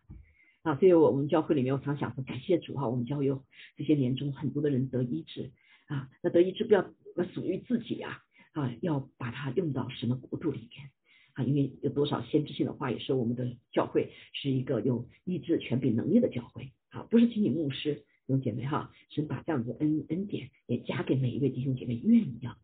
[0.62, 0.76] 啊！
[0.76, 3.44] 所以我们教会里面，我常想说，感谢主哈，我们教会有
[3.76, 5.50] 这些年中很多的人得医治
[5.86, 6.90] 啊，那得医治不要。
[7.14, 10.90] 那属于自己呀，啊，要把它用到什么国度里面
[11.34, 11.44] 啊？
[11.44, 18.02] 因为有多少先知性的话也说，我们的教会是一个有意志权柄能力的教会啊，不是仅仅牧师弟
[18.34, 22.58] 兄姐妹哈，神把这样子恩恩典也加给每一位弟兄姐妹愿意要的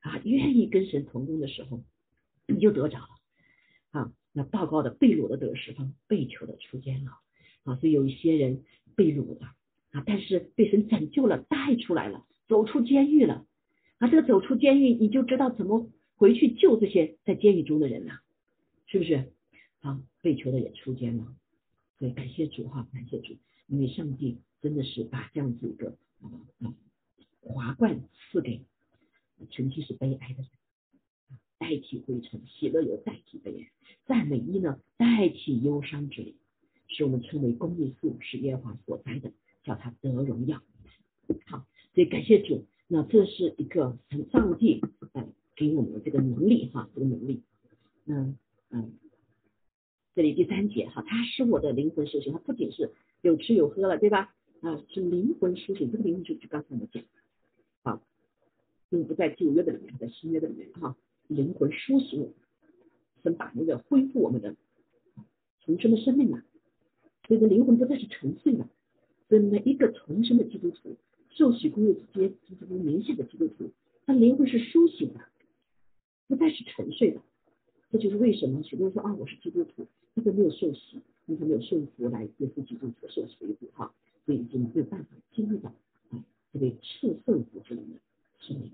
[0.00, 1.82] 啊，愿意跟神同工的时候，
[2.46, 3.08] 你就得着了
[3.90, 4.12] 啊。
[4.32, 7.12] 那报告的被掳的得释放，被囚的出监牢
[7.64, 8.62] 啊，所以有一些人
[8.96, 9.52] 被掳了
[9.90, 13.44] 啊，但是被神拯救了，带出来了，走出监狱了。
[13.98, 18.20] 啊，这个走出监狱，你就知道怎么回去救这些在监狱中的人呐，
[18.86, 19.32] 是不是？
[19.80, 21.34] 啊，被囚的也出监了，
[21.98, 26.30] 所以感谢主哈，感谢主，因为上帝真的是把这样子一个啊
[27.40, 28.62] 华冠赐给
[29.50, 30.50] 曾经是悲哀的人，
[31.58, 33.72] 代替灰尘，喜乐有代替悲哀，
[34.06, 36.36] 赞美一呢代替忧伤之灵，
[36.86, 39.32] 使我们称为公义树，是耶和华所栽的，
[39.64, 40.62] 叫他得荣耀。
[41.46, 42.66] 好，所以感谢主。
[42.86, 44.80] 那这是一个从上帝
[45.68, 47.42] 给我们的这个能力哈，这个能力。
[48.06, 48.36] 嗯
[48.70, 48.92] 嗯，
[50.14, 54.34] 这里第三节哈，它是我的灵魂苏醒，它不仅是有吃有喝了，对吧？
[54.60, 57.04] 啊，是灵魂苏醒，这个灵魂就就刚才我们讲
[57.82, 58.02] 啊，
[58.90, 60.96] 并不在旧约的里面，在新约的里面哈，
[61.28, 62.32] 灵魂苏醒，
[63.22, 64.56] 神把那个恢复我们的
[65.60, 66.44] 重生的生命啊，
[67.28, 68.68] 所以说灵魂不再是沉睡的，
[69.28, 70.96] 所以每一个重生的基督徒。
[71.34, 73.70] 受洗归入直接这个名显的基督徒，
[74.04, 75.20] 他灵魂是苏醒的，
[76.42, 77.20] 不再是沉睡的。
[77.92, 83.94] 这就是为什么许多人说啊，我是基督徒，他都没有受洗，因为他没有顺服来接受基督徒受洗为主哈，
[84.26, 85.72] 所以就没有办法经历到
[86.10, 88.00] 啊这个赤圣子之灵的
[88.40, 88.72] 生命。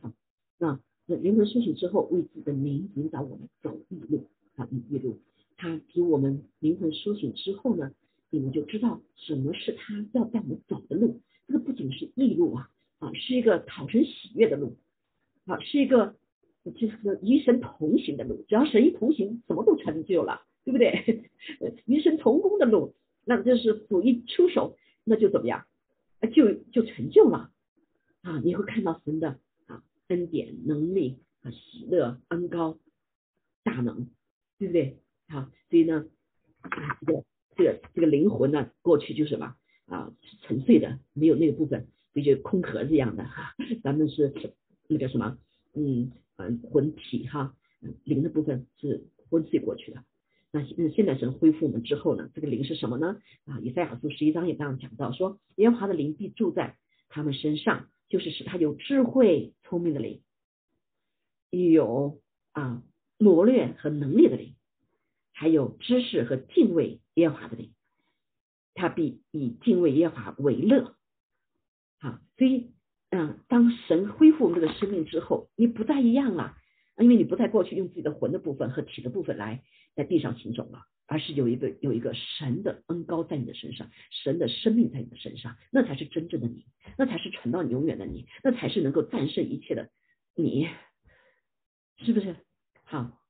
[0.00, 0.10] 好，
[0.56, 4.24] 那那灵魂苏醒之后，为自己的灵引导我们走异路
[4.56, 5.18] 啊异路，
[5.58, 7.92] 他给我们灵魂苏醒之后呢，
[8.30, 11.20] 你们就知道什么是他要带我们走的路。
[11.46, 14.76] 这个不仅是异路啊，啊，是一个讨神喜悦的路，
[15.44, 16.16] 啊，是一个
[17.80, 18.44] 同行的路。
[18.46, 21.30] 只要神一同行，什么都成就了，对不对？
[21.86, 25.64] 与神同工的路，那就是主一出手，那就怎么样？
[26.34, 27.50] 就就成就了
[28.20, 28.38] 啊！
[28.44, 32.78] 你会看到神的啊恩典、能力啊喜乐、恩高、
[33.64, 34.06] 大能，
[34.58, 34.98] 对不对？
[35.28, 36.04] 啊，所以呢，
[36.60, 37.24] 啊这个
[37.56, 39.56] 这个这个灵魂呢，过去就是什么？
[39.86, 40.12] 啊，
[40.42, 43.54] 沉睡的，没有那个部分，就就空壳子一样的哈。
[43.82, 44.32] 咱们是
[44.88, 45.38] 那个什么，
[45.74, 47.56] 嗯嗯，魂体哈，
[48.04, 50.04] 灵的部分是昏睡过去的。
[50.52, 53.20] 那现现在神恢复我们之后呢，这个灵是什么呢？
[53.44, 56.76] 啊，以赛亚书十一章也这样讲到，说耶和华的灵必住在
[57.08, 60.22] 他们身上，就是使他有智慧、聪明的灵，
[61.50, 62.82] 有啊
[63.16, 64.56] 谋略和能力的灵，
[65.32, 67.72] 还有知识和敬畏耶和华的灵。
[68.74, 70.96] 他必以敬畏耶和华为乐，
[71.98, 72.72] 啊，所以，
[73.10, 76.56] 嗯，当神恢复我们这个生命之后，你不再一样了，
[76.98, 79.62] 因为你不再过去用自己的魂的部分和体的部分来
[79.94, 83.90] 在地上行走了，而是有一个有一个神的恩高在你的身上，
[84.22, 86.64] 神的生命在你的身上，那才是真正的你，
[86.96, 89.90] 那才是存到永远的你，那才是能够战胜一切的
[90.36, 90.68] 你，
[91.98, 92.36] 是不是？
[92.84, 93.20] 好，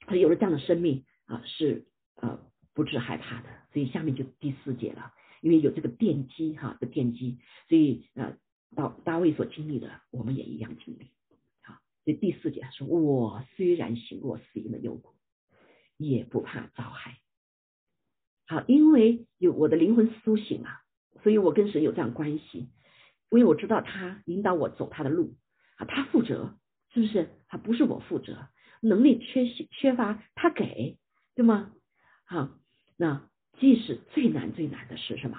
[0.00, 2.50] 他有了这样的生命啊，是呃。
[2.72, 5.12] 不致害怕的，所以下面就第四节了，
[5.42, 7.36] 因为有这个奠基哈，的奠基，
[7.68, 8.38] 所以呃，
[8.76, 11.10] 到大卫所经历的，我们也一样经历。
[11.62, 15.12] 好，所以第四节说：“我虽然行过死荫的幽谷，
[16.08, 17.18] 也不怕遭害。”
[18.48, 20.68] 好，因为有我的灵魂苏醒了，
[21.22, 22.70] 所以我跟神有这样关系，
[23.30, 25.36] 因为我知道他引导我走他的路
[25.76, 26.58] 啊，他负责，
[26.92, 27.30] 是不是？
[27.46, 28.48] 他不是我负责，
[28.82, 30.98] 能力缺缺乏，他给，
[31.34, 31.72] 对吗？
[32.24, 32.50] 好。
[32.96, 35.38] 那即使最难最难的是什么？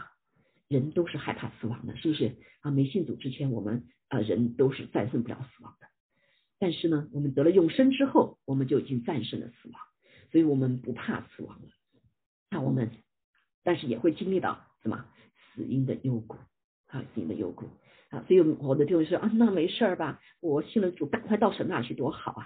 [0.67, 2.71] 人都是害怕死亡的，是不是啊？
[2.71, 5.87] 没信主之前，我们啊人都是战胜不了死亡的。
[6.57, 9.81] 但是呢，我们得了永生之后，我们就已经战胜了死亡，
[10.31, 11.69] 所以我们不怕死亡了。
[12.49, 12.91] 那我们，
[13.63, 15.05] 但是也会经历到什么
[15.53, 16.37] 死因的幽谷
[16.87, 17.65] 啊，死因的幽谷
[18.09, 18.23] 啊。
[18.27, 20.21] 所以我的弟兄说啊，那没事儿吧？
[20.39, 22.45] 我信了主，赶快到神那去多好啊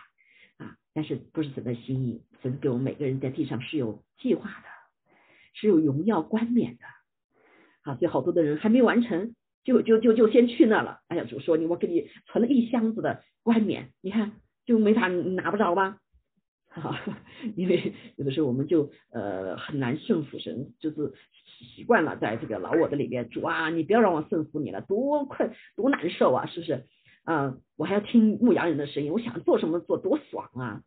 [0.58, 0.78] 啊！
[0.94, 2.24] 但是不是神的心意？
[2.42, 4.68] 神给我们每个人在地上是有计划的。
[5.54, 6.84] 是有荣耀冠冕的。
[7.84, 11.00] 啊，所以好多的人还没完成，就就就就先去那了。
[11.08, 14.34] 哎呀，主说你我给你存了一箱子的冠冕，你看
[14.66, 16.00] 就没法拿不着吧？
[16.82, 17.00] 哈，
[17.56, 21.14] 因为有的时候我们就呃很难顺服神，就是
[21.76, 26.86] 习惯了在这个老我的里面，主啊，你不要让我顺服你了，多困多难受啊，是不是？
[27.24, 30.84] 啊，我还要听牧羊人的声音，我想做什么做多爽啊！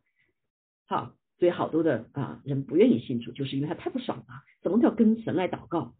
[0.87, 4.25] 好，所以好多的啊人不愿意信主，就是因为他太不爽了，
[4.61, 5.95] 怎么叫跟神来祷告。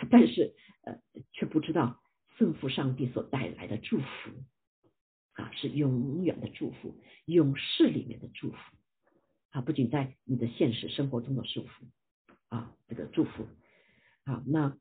[0.10, 0.98] 但是呃，
[1.32, 2.00] 却不知道
[2.36, 4.30] 顺服上帝所带来的祝福
[5.32, 8.56] 啊，是永远的祝福，永世里面的祝福
[9.50, 11.86] 啊，不仅在你的现实生活中的祝福
[12.48, 13.46] 啊，这个祝福
[14.24, 14.76] 啊，那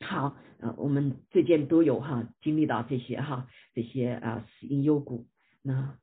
[0.00, 5.26] 好呃，我们最近都有哈经历到这些哈这些啊死因幽谷，
[5.62, 5.98] 那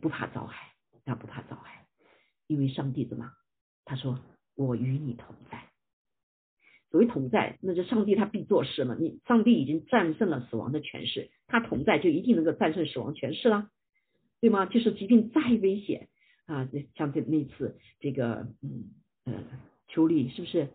[0.00, 1.86] 不怕遭害，那不怕遭害，
[2.46, 3.32] 因为上帝怎么？
[3.84, 4.20] 他说
[4.54, 5.64] 我与你同在。
[6.90, 8.96] 所谓同在，那就上帝他必做事了。
[8.96, 13.70] 你上帝已经战胜了死亡的权势，他同在就一定能够战胜死亡权势了，
[14.40, 14.66] 对吗？
[14.66, 16.08] 就是疾病再危险
[16.50, 18.90] 啊，像这那次这个嗯
[19.24, 19.44] 呃
[19.86, 20.68] 秋丽是不是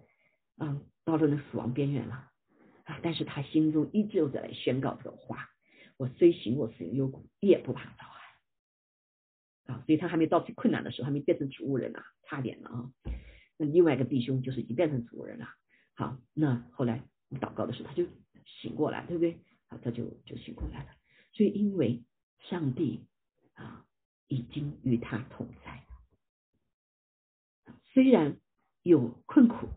[0.57, 2.15] 啊到了那死亡边缘了
[2.85, 2.99] 啊？
[3.03, 5.49] 但是他心中依旧在宣告这个话：
[5.97, 9.83] 我虽行我死幽谷，也不怕遭害啊！
[9.85, 12.91] 所以他还没到最困难的时候，还没变成植物人呢，差点了啊。
[13.57, 15.49] 那另外一个弟兄就是已经变成植物人了。
[15.93, 17.03] 好，那后来
[17.41, 18.05] 祷告的时候，他就
[18.45, 19.39] 醒过来，对不对？
[19.67, 20.89] 啊，他就就醒过来了。
[21.33, 22.03] 所以，因为
[22.49, 23.05] 上帝
[23.55, 23.85] 啊
[24.27, 25.75] 已经与他同在
[27.67, 28.38] 了，虽然
[28.83, 29.67] 有困苦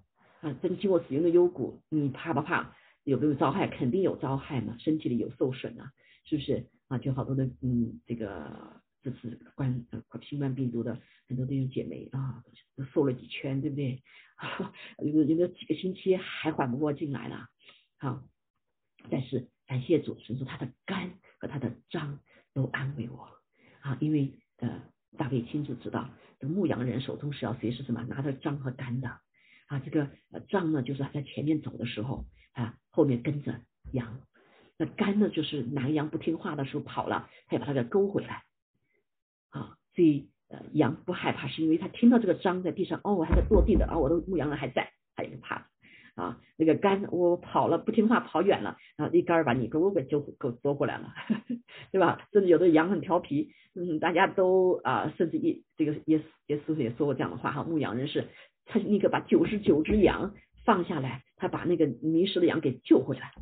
[0.41, 2.75] 啊，真经过使用的幽谷，你怕不怕？
[3.05, 3.67] 有没有遭害？
[3.69, 5.93] 肯定有遭害嘛，身体里有受损啊，
[6.25, 6.67] 是不是？
[6.89, 9.87] 啊，就好多的嗯，这个这次冠
[10.23, 12.43] 新冠病毒的很多弟兄姐妹啊，
[12.77, 14.03] 都瘦了几圈，对不对？
[15.05, 17.49] 有有的几个星期还缓不过劲来了，
[17.99, 18.23] 好，
[19.11, 22.21] 但是感谢主，神说他的肝和他的脏
[22.55, 23.38] 都安慰我，
[23.89, 24.83] 啊，因为呃
[25.17, 29.09] 大卫清楚知道，这牧羊人手中是要随时什么拿着脏和杆的，
[29.67, 30.11] 啊，这个
[30.49, 33.61] 杖呢就是他在前面走的时候啊，后面跟着
[33.93, 34.21] 羊，
[34.77, 38.43] 那肝呢就是南羊不听话的时候跑了，他要把它给勾回来，
[39.51, 40.31] 啊，所以。
[40.51, 45.67] 呃，羊不害怕，是因为他听到这个章在地上，哦我，还在落地的啊，我的牧羊人还在，他也不怕了
[46.19, 46.41] 啊。
[46.57, 51.15] 那个肝，我跑了不听话，跑远了，然后一杆把你给我给揪给捉过来了，
[51.93, 52.29] 对吧？
[52.33, 58.29] 甚至有的羊很调皮，嗯，大家都啊，甚至一这个耶稣耶稣也说过这样的话哈，牧羊人是
[58.67, 63.33] 他那个把九十九只羊放下来，他把那个迷失的羊给救回来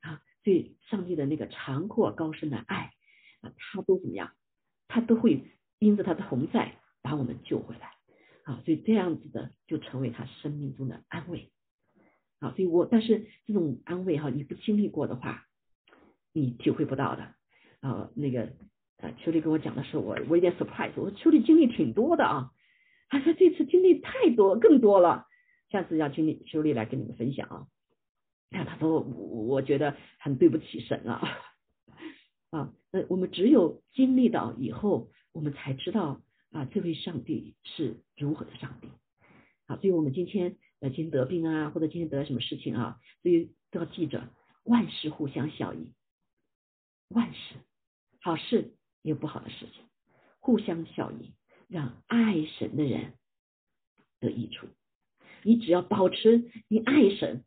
[0.00, 0.20] 啊。
[0.44, 2.90] 所以上帝的那个长阔高深的爱
[3.40, 4.32] 啊，他都怎么样？
[4.88, 5.46] 他都会。
[5.78, 7.90] 因着他的同在，把我们救回来，
[8.44, 11.50] 啊，所以这样子的就成为他生命中的安慰，
[12.42, 15.46] 啊，所以我但是这种安慰哈，你不经历过的话，
[16.32, 17.22] 你体会不到的，
[17.80, 18.52] 啊，那个
[18.98, 22.50] 啊，秋丽跟我讲的时候，我我有点 surprise，我说秋丽经历挺多的啊，
[23.08, 25.26] 他说这次经历太多，更多了，
[25.70, 27.66] 下次让经历秋丽来跟你们分享啊，
[28.50, 31.22] 啊，他说我我觉得很对不起神啊，
[32.50, 35.08] 啊，那我们只有经历到以后。
[35.34, 38.88] 我们才知道啊，这位上帝是如何的上帝
[39.66, 39.78] 好！
[39.78, 44.28] 所以我们今天呃，今天得病啊，或者今天得了什么事情啊，所以都要记着，
[44.64, 45.92] 万事互相效益，
[47.06, 47.54] 万事
[48.20, 49.84] 好事也有不好的事情，
[50.40, 51.34] 互相效益，
[51.68, 53.12] 让爱神的人
[54.18, 54.66] 得益处。
[55.44, 57.44] 你只要保持你爱神，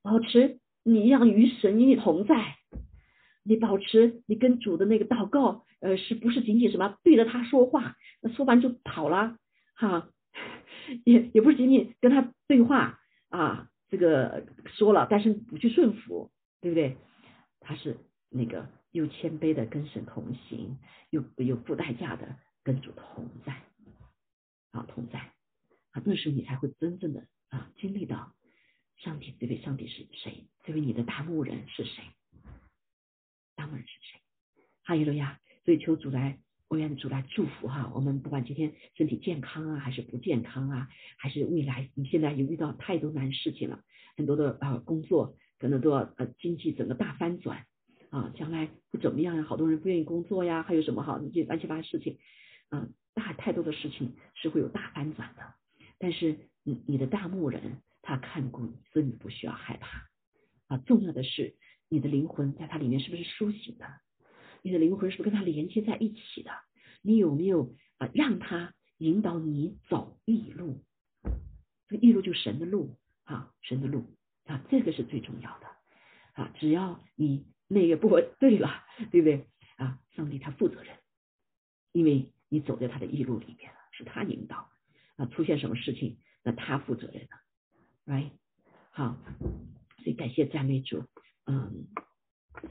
[0.00, 2.56] 保持你让与神与你同在。
[3.42, 9.36] 你保持你跟主的那个祷告，呃，是不是仅仅什么对着他说话，那说完就跑了
[9.74, 10.08] 哈？
[11.04, 16.96] 也也不是仅仅跟他对话啊，这个说了，但是不去顺服，对不对？
[17.60, 17.96] 他是
[18.28, 20.78] 那个又谦卑的跟神同行，
[21.10, 23.52] 又又付代价的跟主同在
[24.70, 25.18] 啊，同在
[25.90, 28.34] 啊，那时候你才会真正的啊经历到
[28.96, 32.04] 上帝这位上帝是谁，这位你的大牧人是谁。
[33.56, 34.20] 当然是谁？
[34.84, 35.40] 哈利路亚！
[35.64, 37.90] 所以求主来，我愿主来祝福哈。
[37.94, 43.82] 我们不管今天身体健康啊，还是不健康啊，还是未来，你现在有遇到太多难事情了，
[44.16, 47.66] 很多的啊工作可能都要呃经济整个大翻转
[48.10, 49.42] 啊，将来会怎么样呀？
[49.44, 51.20] 好多人不愿意工作呀，还有什么哈？
[51.32, 52.18] 这乱七八糟事情，
[52.70, 55.42] 嗯，大太多的事情是会有大翻转的。
[55.98, 60.08] 但是你你的大牧人他看过你，所以你不需要害怕
[60.66, 60.78] 啊。
[60.78, 61.54] 重要的是。
[61.88, 63.86] 你的灵魂在它里面是不是苏醒的？
[64.66, 66.50] 你的灵魂是不是跟它连接在一起的？
[67.00, 70.82] 你有没有啊让它引导你走异路？
[71.86, 75.68] 这个义路就是神的路啊，神的路啊，这个是最重要的
[76.32, 76.52] 啊。
[76.58, 78.08] 只要你那个不
[78.40, 79.46] 对了，对不对
[79.76, 80.00] 啊？
[80.16, 80.96] 上帝他负责任，
[81.92, 84.68] 因为你走在他的异路里面了，是他引导
[85.14, 85.26] 啊。
[85.26, 88.32] 出现什么事情，那他负责任的，right？
[88.90, 89.16] 好，
[90.02, 91.04] 所以感谢赞美主，
[91.44, 91.86] 嗯，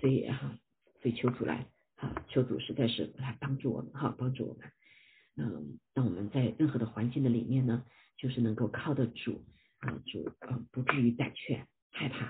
[0.01, 0.59] 所以哈，
[1.01, 1.67] 所以求主来，
[2.07, 4.71] 好，求主实在是来帮助我们，哈，帮助我们，
[5.37, 7.83] 嗯，让我们在任何的环境的里面呢。
[8.17, 9.43] 就是能够靠得住
[9.79, 12.25] 啊，主啊，不至于胆怯害怕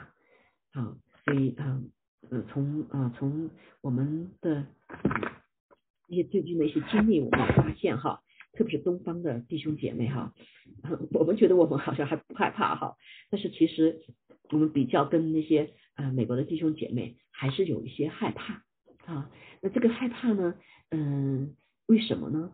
[0.71, 1.79] 啊，所以啊，
[2.31, 3.51] 嗯，从啊从
[3.81, 4.65] 我们的
[6.07, 8.23] 一些最近的一些经历，我们发现哈，
[8.53, 10.33] 特别是东方的弟兄姐妹哈，
[11.11, 12.97] 我们觉得我们好像还不害怕哈，
[13.29, 14.01] 但是其实
[14.49, 18.64] 我们比较跟那些啊美国的弟兄姐妹还是有一些害怕
[19.05, 19.29] 啊，
[19.61, 20.55] 那这个害怕呢，
[20.91, 21.55] 嗯，
[21.87, 22.51] 为什么呢？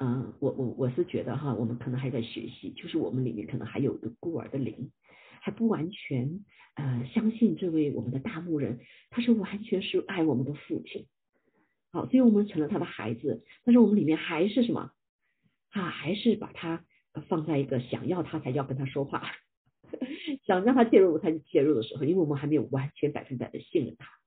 [0.00, 4.92] 嗯，我我我是觉得哈，我们可能还在学习，就是我们里面可能还有一个孤儿的灵，
[5.40, 6.44] 还不完全
[6.76, 8.78] 呃相信这位我们的大牧人，
[9.10, 11.06] 他是完全是爱我们的父亲，
[11.90, 14.92] 好，所以我们成了他的孩子，但是我们里面还是什么
[15.70, 15.90] 啊？
[15.90, 16.84] 还是把他
[17.28, 19.24] 放在一个想要他才要跟他说话，
[20.46, 24.17] 想让他介入他就介入的时候，因为我们还没有完全百分百的信任他。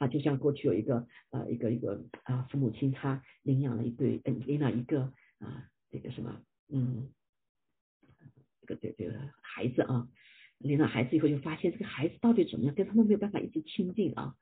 [0.00, 6.40] 啊，就像过去有一个呃一个一个啊父母亲他领养了一对领了一个啊这个什么
[6.72, 7.10] 嗯
[8.62, 10.08] 这个这这个孩子啊
[10.56, 14.34] 领了孩子以后就发现这个孩子到底怎么样跟他们没有办法一直亲近啊。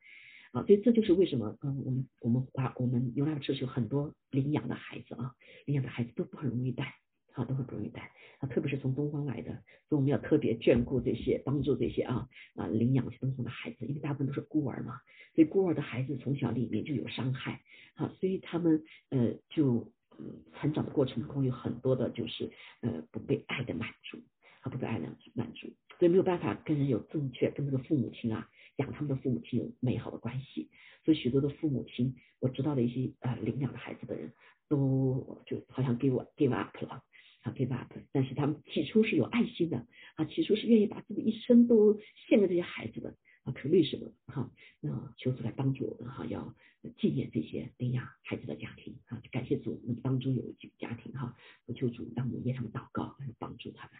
[0.53, 5.35] 啊所以这就是为什么嗯我们我们华我们牛奶社是有很多领养的孩子啊
[5.67, 6.95] 领养的孩子都不很容易带
[7.33, 9.65] 啊都很不容易带啊特别是从东方来的
[10.09, 15.01] 要特别眷顾这些帮助这些啊啊领养东方的孩子因为大部分都是孤儿嘛。
[15.35, 17.61] 所以孤儿的孩子从小里面就有伤害，
[17.95, 22.51] 啊，所以他们呃就嗯成长的过程中有很多的就是
[22.81, 24.19] 呃不被爱的满足，
[24.63, 30.69] 啊不被爱的满足，所以没有办法跟人有正确跟这个父母亲啊养他们的父母亲有美好的关系，
[31.05, 34.33] 所以许多的父母亲我知道的一些啊领养的孩子的人
[34.69, 37.05] 都就好像给我 give up 了
[37.43, 39.87] 啊 give up，但是他们起初是有爱心的
[40.17, 43.15] 啊起初是愿意把自己一生都献给这些孩子的
[43.45, 43.53] 啊。
[43.53, 44.51] 可为什么哈？
[44.81, 46.55] 那求主来帮助我们哈，要
[46.97, 49.21] 纪念这些领养孩子的家庭啊！
[49.33, 51.37] 感谢主，我们当中有几个家庭哈，
[51.67, 53.93] 我求主让我们为他们祷告，帮助他们。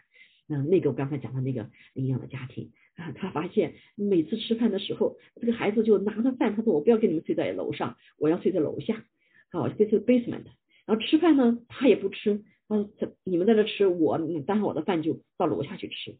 [0.47, 9.05] 那那个我刚才讲的那个领养的家庭啊，他发现每次吃饭的时候，这个孩子就拿着饭，他说我不要跟你们睡在楼上，我要睡在楼下，
[9.51, 10.45] 好，这是 basement。
[10.85, 16.15] 然后吃饭呢，他也不吃，他他你们在这吃，我端上我的饭就到楼下去吃，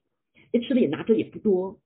[0.52, 1.80] 这吃的也拿着也不多。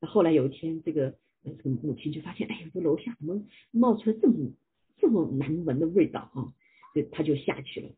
[0.00, 1.14] 那后来有一天，这个
[1.44, 4.50] 这个母亲就发现，哎呀，这楼下怎么冒出来这么
[4.98, 6.52] 这么难闻的味道啊？
[6.92, 7.88] 所以他就下去了。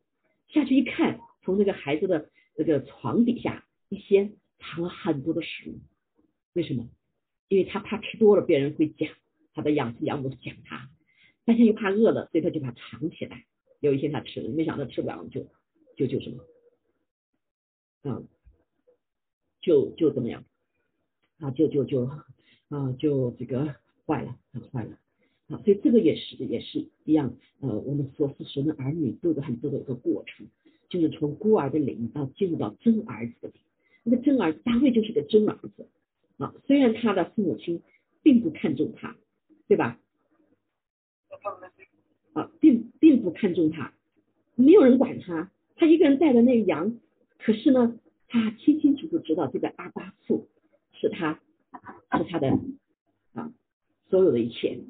[0.48, 5.80] 下去一看，从那个孩子的这个床底下一掀，藏了很多的食物。
[6.52, 6.88] 为什么？
[7.48, 9.08] 因为他怕吃多了别人会讲，
[9.54, 10.90] 他的养父养母讲他，
[11.46, 13.46] 但是又怕饿了，所以他就把它藏起来。
[13.80, 15.46] 有一天他吃了，没想到吃不了就
[15.98, 16.44] 就就什么，
[18.04, 18.28] 嗯，
[19.60, 20.44] 就就怎么样？
[21.40, 22.04] 啊，就就就
[22.68, 23.74] 啊，就这个
[24.06, 24.96] 坏了，很坏了
[25.48, 30.46] 啊，所以这个也是也是一样，呃，我们所神的儿女都有很多的一个过程，
[30.88, 33.60] 就是从孤儿的灵到进入到真儿子的灵，
[34.04, 35.88] 那个真儿子大卫就是个真儿子
[36.36, 37.82] 啊，虽然他的父母亲
[38.22, 39.16] 并不看重他，
[39.66, 39.98] 对吧？
[42.34, 43.92] 啊，并并不看重他，
[44.54, 46.98] 没有人管他，他一个人带着那个羊，
[47.38, 50.48] 可是呢，他清清楚楚知道这个阿巴父。
[51.00, 51.40] 是他，
[52.18, 52.58] 是他的
[53.32, 53.52] 啊，
[54.10, 54.80] 所有的一切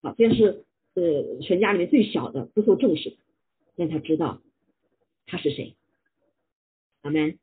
[0.00, 3.16] 啊，这是呃全家里面最小的，不受重视，
[3.74, 4.40] 让他知道
[5.26, 5.74] 他是谁，
[7.02, 7.36] 阿门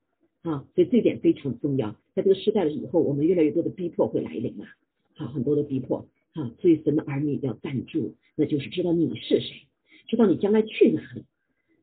[0.44, 1.98] 啊，所以这一点非常重要。
[2.14, 4.70] 在这个时代的以后，我们越来越多的逼迫会来临啊，
[5.16, 9.68] 好，很多的逼迫啊，所以神的儿女要站住，那就是知道你是谁，
[10.08, 11.26] 知道你将来去哪里，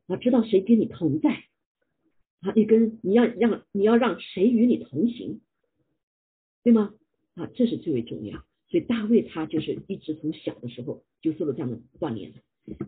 [0.07, 1.43] 啊，知道谁跟你同在
[2.41, 5.41] 啊，你跟你要让你要让谁与你同行。
[6.63, 6.93] 对吗？
[7.35, 8.45] 啊，这是最为重要。
[8.69, 12.33] 所以大卫他就是一直从小的时候就受了这样的锻炼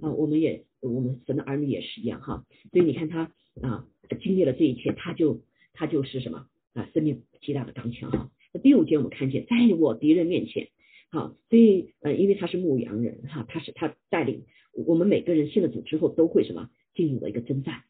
[0.02, 0.12] 啊。
[0.14, 2.46] 我们也我们神的儿女也是一样哈。
[2.72, 3.86] 所以你看他啊
[4.22, 5.42] 经历了这一切，他就
[5.74, 8.32] 他就是什么啊生命极大的刚强哈。
[8.54, 10.70] 那第五节我们看见在我敌人面前，
[11.12, 17.84] 好，所以呃因为他是牧羊人哈，他是他带领我们每个人信了主之后都会什么进入了一个征战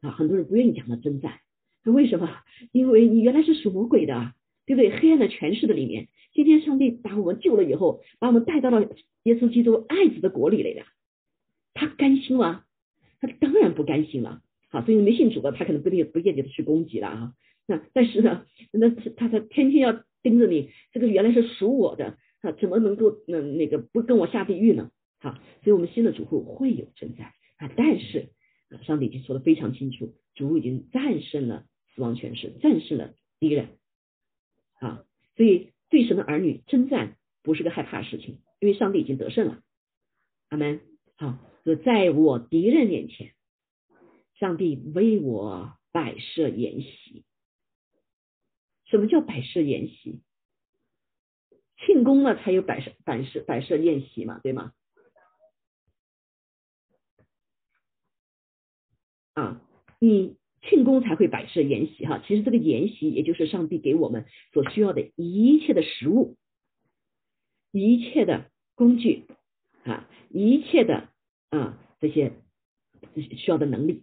[0.00, 0.10] 啊。
[0.10, 1.38] 很多人不愿意讲到征战，
[1.84, 2.28] 那为什么？
[2.72, 4.32] 因为你原来是属魔鬼的。
[4.68, 4.90] 对不对？
[4.90, 8.86] 黑暗的权势的里面，今天上帝把我们救了以后，把我们带到了
[9.22, 10.86] 耶稣基督爱子的国里来了，
[11.72, 12.64] 他甘心吗？
[13.18, 14.42] 他当然不甘心了。
[14.68, 17.32] 好，所以没信主的他可能不定不见得去攻击了啊。
[17.66, 24.90] 那但是呢，那他他天天要盯着你，这个原来是属我的，啊，怎么能够那那个不跟我下地狱呢？
[25.20, 25.32] 好，
[25.64, 28.28] 所以我们新的主户会有征战啊，但是
[28.82, 33.78] 上帝已经说的非常清楚，主已经战胜了死亡权势，战胜了敌人
[34.80, 35.04] 啊，
[35.36, 39.62] 所以对神的儿女征战不是个害怕的事情，因为上帝已经得胜了。
[40.48, 40.80] 阿门。
[41.16, 43.34] 好，就在我敌人面前，
[44.38, 47.24] 上帝为我摆设筵席。
[48.84, 50.20] 什么叫摆设筵席？
[51.78, 54.72] 庆功了才有摆设摆设摆设宴席嘛，对吗？
[59.38, 59.62] 啊，
[60.00, 62.20] 你庆功才会摆设筵席哈。
[62.26, 66.36] 其实这个筵席也就是上帝给我们所需要的一切的食物，
[67.70, 69.26] 一切的工具
[69.84, 70.08] 啊。
[70.30, 71.08] 一切的
[71.50, 72.32] 啊这些
[73.14, 74.02] 需要的能力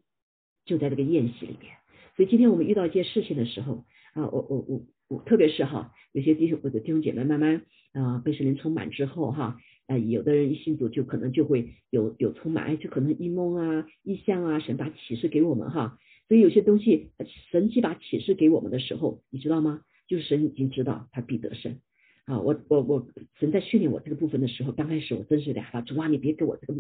[0.66, 1.76] 就在这个宴席里面，
[2.16, 17.12] 所以今天我们遇到一件事情的时候啊，我我我我特别是哈，有些弟兄或者弟兄姐妹慢慢啊被神灵充满之后哈，啊有的人一信主就可能就会有有充满，哎就可能异梦啊、异象啊，神把启示给我们哈，所以有些东西
[17.52, 19.82] 神既把启示给我们的时候，你知道吗？
[20.08, 21.78] 就是神已经知道他必得胜。
[22.26, 23.08] 啊，我我我
[23.40, 26.74] 神在训练我这个部分的时候，刚开始我真是的害主啊，你别给我这个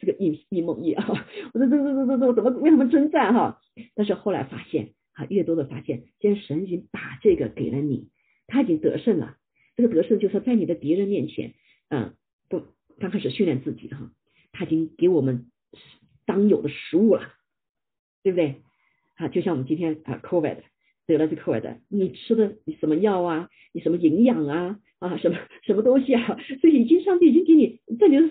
[0.00, 1.06] 这个一一梦一啊，
[1.54, 3.60] 我说这这这这这怎么为什么征战哈？
[3.94, 8.08] 但是后来发现啊，越多的发现，既然神已经把这个给了你，
[8.48, 9.36] 他已经得胜了。
[9.76, 11.54] 这个得胜就是在你的敌人面前，
[11.90, 12.14] 嗯，
[12.98, 14.10] 刚开始训练自己哈，
[14.52, 15.50] 他已经给我们
[16.26, 17.22] 当有的食物了，
[18.22, 18.62] 对不对？
[19.16, 20.58] 啊，就像我们今天啊，COVID。
[21.06, 23.48] 得了这块的，你吃的你什么药啊？
[23.72, 24.78] 你什么营养啊？
[24.98, 26.38] 啊，什么什么东西啊？
[26.60, 28.30] 所以已经上帝已经给你在你的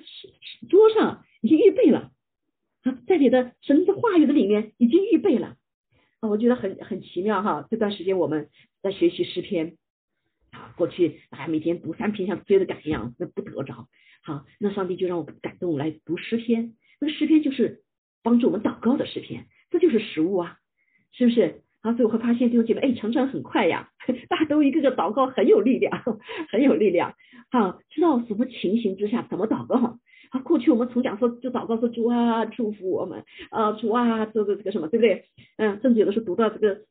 [0.69, 2.11] 桌上已经预备了
[2.83, 5.57] 啊，在你的神的话语的里面已经预备了
[6.19, 7.65] 啊，我觉得很很奇妙哈。
[7.67, 8.47] 这段时间我们
[8.83, 9.75] 在学习诗篇
[10.51, 13.87] 啊，过去大家每天读三篇像追着赶一样，那不得着。
[14.27, 17.83] 好，那上帝就让我感动来读诗篇，那个诗篇就是
[18.23, 20.57] 帮助我们祷告的诗篇，这就是食物啊，
[21.13, 21.61] 是不是？
[21.79, 23.89] 啊，所以我会发现弟兄姐妹，哎，成长很快呀，
[24.27, 26.03] 大家都一个个祷告很有力量，
[26.51, 27.13] 很有力量。
[27.49, 29.97] 好，知道什么情形之下怎么祷告？
[30.31, 35.23] 啊，过去我们从讲说就祷告说主啊祝福我们啊主啊这个这个什么对不对？
[35.55, 36.81] 嗯，甚至有的时候读到这个，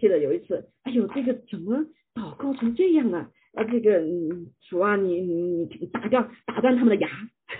[0.00, 1.84] 记得有一次，哎呦这个怎么
[2.14, 3.28] 祷告成这样啊？
[3.58, 7.08] 啊这个嗯主啊你你你打掉打断他们的牙，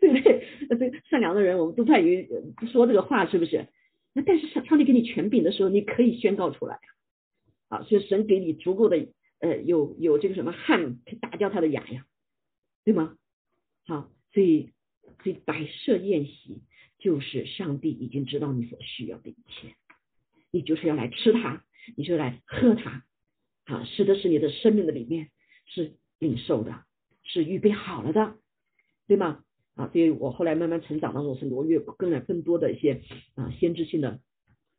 [0.00, 0.46] 对不对？
[0.68, 2.26] 这善良的人我们都在于
[2.56, 3.68] 不说这个话是不是？
[4.14, 6.78] 那但是上上帝给你权柄的时候，你可以宣告出来
[7.68, 9.08] 啊，所以神给你足够的
[9.40, 12.06] 呃有有这个什么汗，可以打掉他的牙呀，
[12.84, 13.16] 对吗？
[13.86, 14.70] 好，所以
[15.22, 16.62] 所以摆设宴席
[16.98, 19.74] 就是上帝已经知道你所需要的一切，
[20.50, 21.64] 你就是要来吃它，
[21.96, 23.04] 你就来喝它，
[23.64, 25.28] 啊，使的是你的生命的里面
[25.66, 26.84] 是领受的，
[27.22, 28.36] 是预备好了的，
[29.06, 29.44] 对吗？
[29.74, 33.02] 啊，所以我后来慢慢成长当中，是罗越更了更多的一些
[33.34, 34.20] 啊先知性的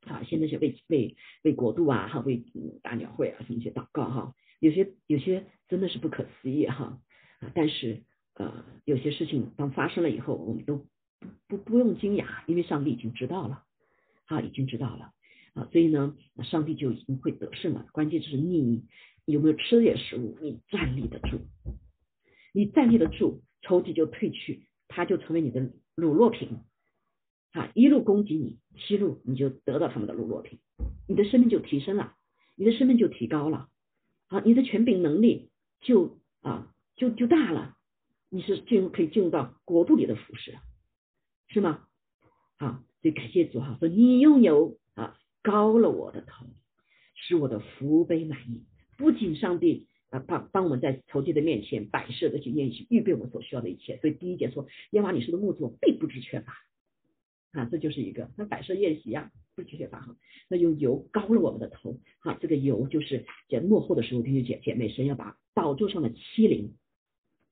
[0.05, 2.45] 啊，先知性为为为国度啊哈，为
[2.81, 7.01] 大鸟会啊什么一些祷告哈，有些有些真的是不可思议哈
[7.41, 8.03] 啊，但是
[8.35, 10.87] 呃有些事情当发生了以后，我们都不
[11.49, 13.63] 不不用惊讶，因为上帝已经知道了
[14.27, 15.11] 啊，已经知道了
[15.55, 18.85] 啊，所以呢，上帝就已经会得胜了，关键就是你
[19.25, 21.39] 有没有吃这些食物，你站立得住，
[22.53, 24.67] 你站立得住，抽屉就退去。
[24.87, 26.59] 他就成为你的乳落品
[27.51, 30.59] 啊，一路攻击你，七路你就得到他们的乳落品，
[31.07, 32.15] 你的生命就提升了，
[32.55, 33.67] 你的生命就提高了，
[34.27, 35.49] 啊，你的权柄能力
[35.81, 37.75] 就啊就就大了，
[38.29, 40.55] 你是进入可以进入到国度里的服饰，
[41.47, 41.87] 是吗？
[42.57, 46.45] 好，所以感谢主哈，说你拥有啊高了我的头，
[47.15, 48.63] 使我的福杯满溢，
[48.97, 50.19] 不仅上帝啊。
[50.19, 53.97] 帮帮我们在仇敌的面前摆设这些宴席，预备我们所需要的一切。
[53.97, 56.53] 所以第一节说，耶和华你是的牧者，必不知缺乏
[57.51, 60.15] 啊，这就是一个那摆设宴席呀，不知缺乏哈。
[60.49, 66.75] 那用油膏了我们的头啊，这个油就是在幕后的时候，弟兄姐姐妹，神要把宝座上的欺凌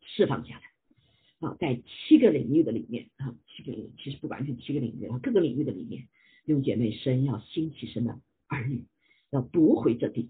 [0.01, 6.07] 释放下来啊，在七个领域的里面啊，七个其实不完全七个领域啊，各个领域的里面，
[6.45, 8.85] 用姐妹，神要兴起神的儿女，
[9.31, 10.29] 要夺回这地。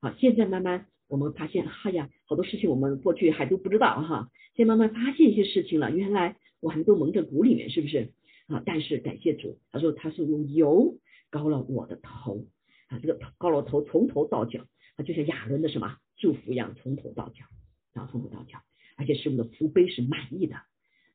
[0.00, 0.86] 好，现在慢慢。
[1.08, 5.90] 我们发现，哎呀，好多事情我们过去还都不知道哈，现在慢慢发现一些事情了。
[5.90, 8.12] 原来我还都蒙在鼓里面，是不是
[8.46, 8.62] 啊？
[8.66, 10.98] 但是感谢主，他说他是用油
[11.30, 12.44] 膏了我的头
[12.88, 17.46] 啊，这个膏了头从头到脚啊，就像亚伦的什么祝福一样，从头到脚，
[17.94, 18.58] 啊从头到脚，
[18.98, 20.56] 而且是我们的福杯是满意的，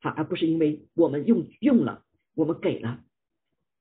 [0.02, 2.04] 好，而不是因为我们用用了，
[2.34, 3.00] 我们给了，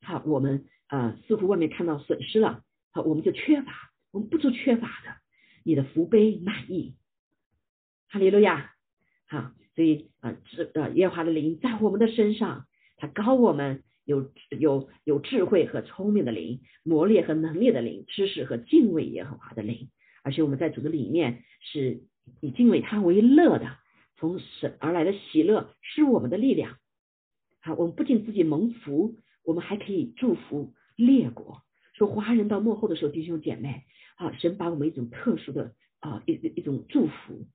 [0.03, 3.73] 好，我们啊，似乎外面看到损失了，好，我们就缺乏，
[4.13, 5.17] 我们不足缺乏的，
[5.65, 6.95] 你的福杯满溢，
[8.09, 8.73] 哈利路亚，
[9.27, 12.67] 好，所以啊，智啊耶和华的灵在我们的身上，
[12.99, 19.89] 他高我们有有有智慧和聪明的灵，磨练和能力的灵，知识和敬畏耶和华的灵，
[20.23, 22.03] 而且我们在主的里面是
[22.41, 23.79] 以敬畏他为乐的，
[24.17, 26.77] 从神而来的喜乐是我们的力量，
[27.61, 30.75] 好，我们不仅自己蒙福，我们还可以祝福。
[30.95, 31.63] 列国。
[31.93, 33.85] 说华人到幕后的时候，弟兄姐妹
[34.17, 37.47] 啊，神把我们一种特殊的啊一一种祝福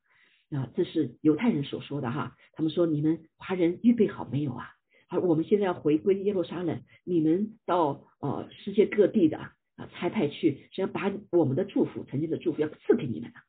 [0.55, 2.35] 啊，这是犹太人所说的哈。
[2.53, 4.69] 他们说你们华人预备好没有啊？
[5.09, 13.39] 好，我们现在要回归耶路撒冷，你们到呃世界各地的啊差派去，是要把我们的祝福，曾经的祝福要赐给你们的。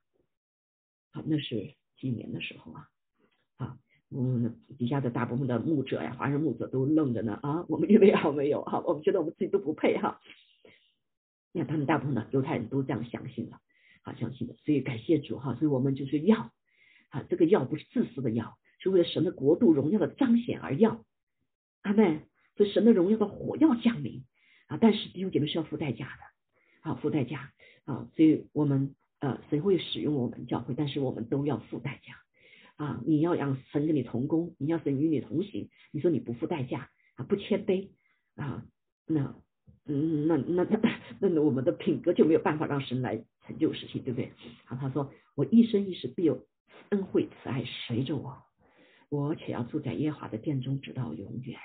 [1.13, 2.89] 好，那是几年的时候啊？
[3.57, 3.77] 啊。
[4.11, 8.81] 嗯，底下的大部分的牧者呀，华人牧者都愣着呢啊，我们预备好没有哈？
[8.87, 10.19] 我们觉得我们自己都不配哈。
[10.23, 10.48] 你
[11.53, 13.61] 那他们大部分的犹太人都这样相信了，
[14.03, 16.53] 好相信的，所以感谢主哈，所以我们就是要
[17.11, 21.05] 啊，这个要不是自私的要，是为了神的国度荣耀的彰显而要。
[21.83, 22.23] 阿门。
[22.57, 24.25] 所以神的荣耀的火要降临
[24.67, 27.53] 啊，但是弟兄姐妹是要付代价的，啊，付代价
[27.85, 32.15] 啊，所以我们呃神会使用我们教会，但是我们都要付代价。
[32.75, 35.71] 啊，你要让神跟你同工，你要神与你同行。
[35.93, 37.91] 你说你不付代价啊，不谦卑
[38.35, 38.67] 啊，
[39.07, 39.37] 那
[39.89, 40.65] 嗯，那那
[41.21, 44.33] 那那我们的品格就没有办法让神来成就事情，对不对？
[44.67, 46.47] 啊，他说我一生一世必有
[46.91, 48.43] 恩惠慈爱随着我，
[49.09, 51.59] 我且要住在耶和华的殿中直到永远。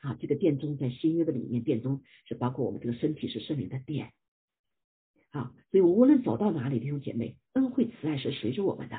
[0.00, 4.12] 啊，这个殿中在新约的里面，殿中是包括我们这个身体是圣灵的殿。
[5.30, 8.96] 啊，所以我无论走到哪里，弟兄姐妹，恩惠慈爱是随着我们的。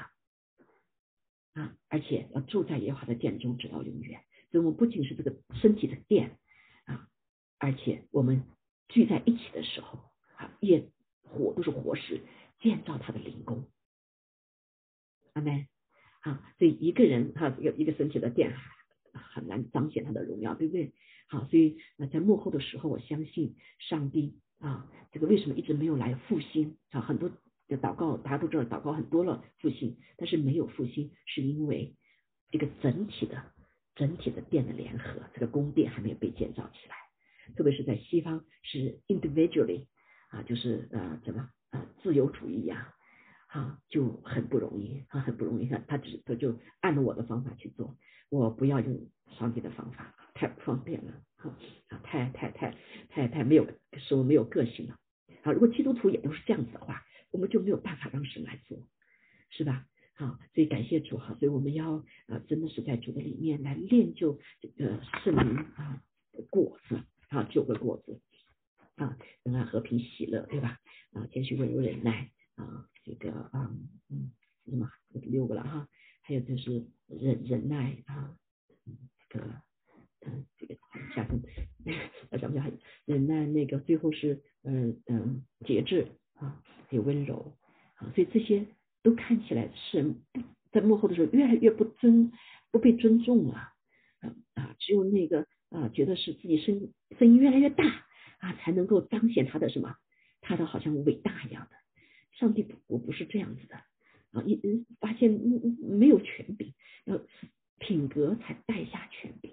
[1.56, 4.22] 啊，而且要住在耶和华的殿中，直到永远。
[4.52, 6.38] 所以，我们不仅是这个身体的殿，
[7.64, 8.44] 而且我们
[8.90, 9.98] 聚在一起的时候
[10.36, 10.90] 啊，业
[11.22, 12.20] 火都是活石，
[12.60, 13.64] 建造他的灵宫。
[15.32, 15.66] 阿门。
[16.20, 18.54] 啊，所以一个人哈，一个一个身体的殿
[19.14, 20.92] 很难彰显他的荣耀，对不对？
[21.30, 27.00] 好，所以那在幕后的时候，我相信上帝啊，这个为什么一直没有来复兴啊？
[27.00, 27.32] 很多。
[27.70, 31.96] 的祷告，大家都知道祷告很多了复兴，但是没有复兴，是因为
[32.52, 33.42] 这个整体的、
[33.96, 37.03] 整体的殿的联合，这个宫殿还没有被建造起来。
[37.56, 39.88] 特别是在西方，是 individually
[40.30, 42.94] 啊，就是呃怎么呃自由主义呀，
[43.48, 45.68] 啊就很不容易啊很不容易。
[45.68, 47.98] 他他只他就按照我的方法去做，
[48.30, 52.78] 我不要用上帝的方法，太不方便了啊太太太
[53.10, 53.68] 太太没有
[53.98, 54.98] 使我没有个性了
[55.44, 55.52] 啊。
[55.52, 57.04] 如果基督徒也都是这样子的话。
[57.34, 58.78] 我们就没有办法让神来做，
[59.50, 59.88] 是吧？
[60.14, 61.96] 好，所以感谢主哈，所以我们要
[62.28, 67.02] 啊，真的是在主的里面来练就这个圣灵啊的果子
[67.34, 68.22] 啊九个果子
[68.96, 70.80] 啊，仁爱和平喜乐，对吧？
[71.14, 73.76] 啊，谦虚温柔忍耐啊，这个啊
[74.10, 74.32] 嗯
[74.66, 75.88] 什么六个了哈，
[76.22, 78.38] 还有就是忍忍耐啊，
[79.30, 79.46] 这个
[80.22, 80.76] 嗯这个
[81.16, 81.42] 下分
[82.32, 82.72] 啊想不 想
[83.06, 86.08] 忍耐那个最后是嗯嗯节制。
[86.36, 87.56] 啊，还有温柔
[87.96, 88.66] 啊，所以这些
[89.04, 90.16] 都看起来是
[90.72, 92.32] 在幕后的时候越来越不尊
[92.72, 93.74] 不被尊重了啊
[94.56, 97.84] 啊，只有那个啊觉得是自己声声音越来越大
[98.38, 99.96] 啊，才能够彰显他的什么，
[100.40, 101.76] 他的好像伟大一样的。
[102.38, 103.76] 上帝我不是这样子的
[104.32, 105.32] 啊，一发现
[105.82, 106.74] 没有权柄，
[107.06, 107.20] 要
[107.80, 109.52] 品格才带下权柄。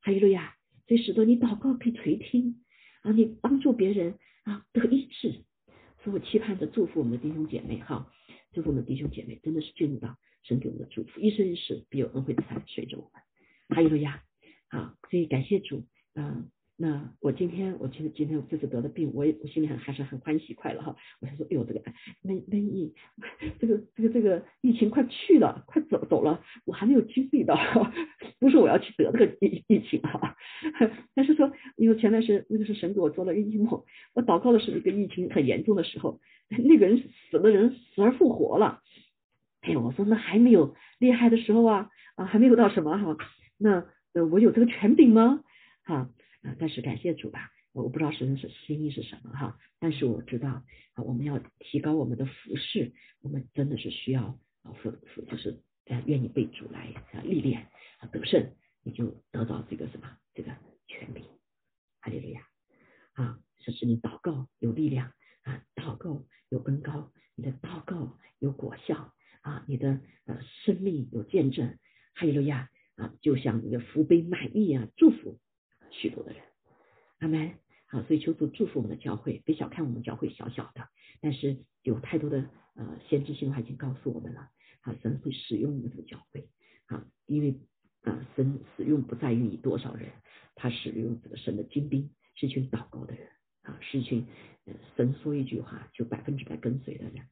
[0.00, 0.54] 还有路亚，
[0.86, 2.64] 所以使得你祷告可以垂听
[3.02, 5.44] 啊，你帮助别人啊得医治。
[6.02, 8.10] 所以我期盼着祝福我们的弟兄姐妹哈，
[8.52, 13.22] 祝福我们弟兄姐妹真的是进入到神给我们的祝福，一生一世必有恩惠慈爱随着我们。
[13.76, 14.22] 哈利路亚，
[14.70, 16.50] 好，所以感谢主，嗯。
[16.80, 20.94] 那我今天，我其实今天我这次得的病，我也我心里很还是很欢喜快乐哈。
[21.20, 21.80] 我想说，哎呦，这个
[22.22, 22.94] 瘟瘟疫，
[23.58, 27.56] 这个这个这个疫情快去了，快走走了，我还没有经历到，
[28.38, 30.36] 不是我要去得这个疫疫情哈。
[31.16, 33.82] 但是说，因为前段时那个是神给我做了一个异梦，
[34.14, 38.82] 我祷告的是一个疫情很严重的时候，那个人死的人死而复活了。
[39.62, 43.16] 哎呦，我说那还没有厉害的时候啊啊，还没有到什么哈？
[43.58, 43.84] 那
[44.26, 45.42] 我有这个权柄吗？
[45.82, 46.10] 哈？
[46.42, 50.62] 啊，但是感谢主吧，我不知道神是心意是什么哈，但是我知道
[50.94, 57.66] 啊，我们要提高我们的服饰，我们真的是需要啊服服，就是呃愿意被主来啊历练
[57.98, 58.52] 啊得胜，
[58.84, 60.52] 你就得到这个什么这个
[60.86, 61.24] 权柄，
[62.00, 62.46] 哈利路亚
[63.14, 65.12] 啊，这是你祷告有力量
[65.42, 71.76] 啊，祷告有恩高，你的祷告有果效啊，你的呃生命有见证，
[72.14, 75.38] 哈利路亚啊，就像你的福杯满溢啊，祝福。
[75.90, 76.42] 许多的人，
[77.20, 77.54] 阿门。
[77.90, 80.86] 啊，所以求主祝福我们的教会，别小看我们教会小小的，
[81.22, 82.44] 但是有太多的
[82.74, 84.50] 呃先知性话已经告诉我们了，
[84.82, 86.50] 啊，神会使用我们这个教会，
[86.84, 87.58] 啊，因为
[88.02, 90.10] 啊神使用不在于你多少人，
[90.54, 93.26] 他使用这个神的精兵，是一群祷告的人，
[93.62, 94.26] 啊，是一群
[94.94, 97.26] 神说一句话就百分之百跟随的人，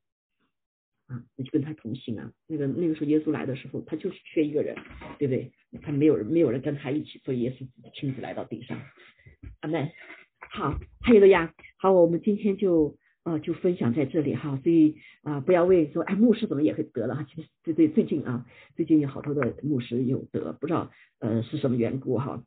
[1.07, 4.77] 啊，你就跟他同行啊，那个那个时候耶稣来的时候，他就是缺一个人，
[5.19, 5.53] 对不对？
[5.83, 8.81] 他没有人没有人跟他一起，所以耶稣亲自来到地上，
[9.61, 9.91] 阿门。
[10.51, 11.53] 好，还有的呀。
[11.79, 14.59] 好，我们今天就呃就分享在这里哈。
[14.63, 17.27] 所以啊，不要为说哎牧师怎么也会得了哈。
[17.29, 22.43] 其实对对，最近啊，最近有好多的牧师有得，不知道呃是什么缘故哈。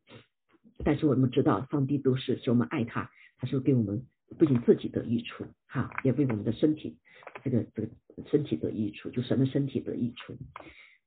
[0.83, 4.05] 但是我们知道，上帝都是说我们爱他，他说给我们
[4.37, 6.97] 不仅自己得益处哈，也为我们的身体
[7.43, 7.89] 这个这个
[8.27, 10.37] 身体得益处，就什么身体得益处。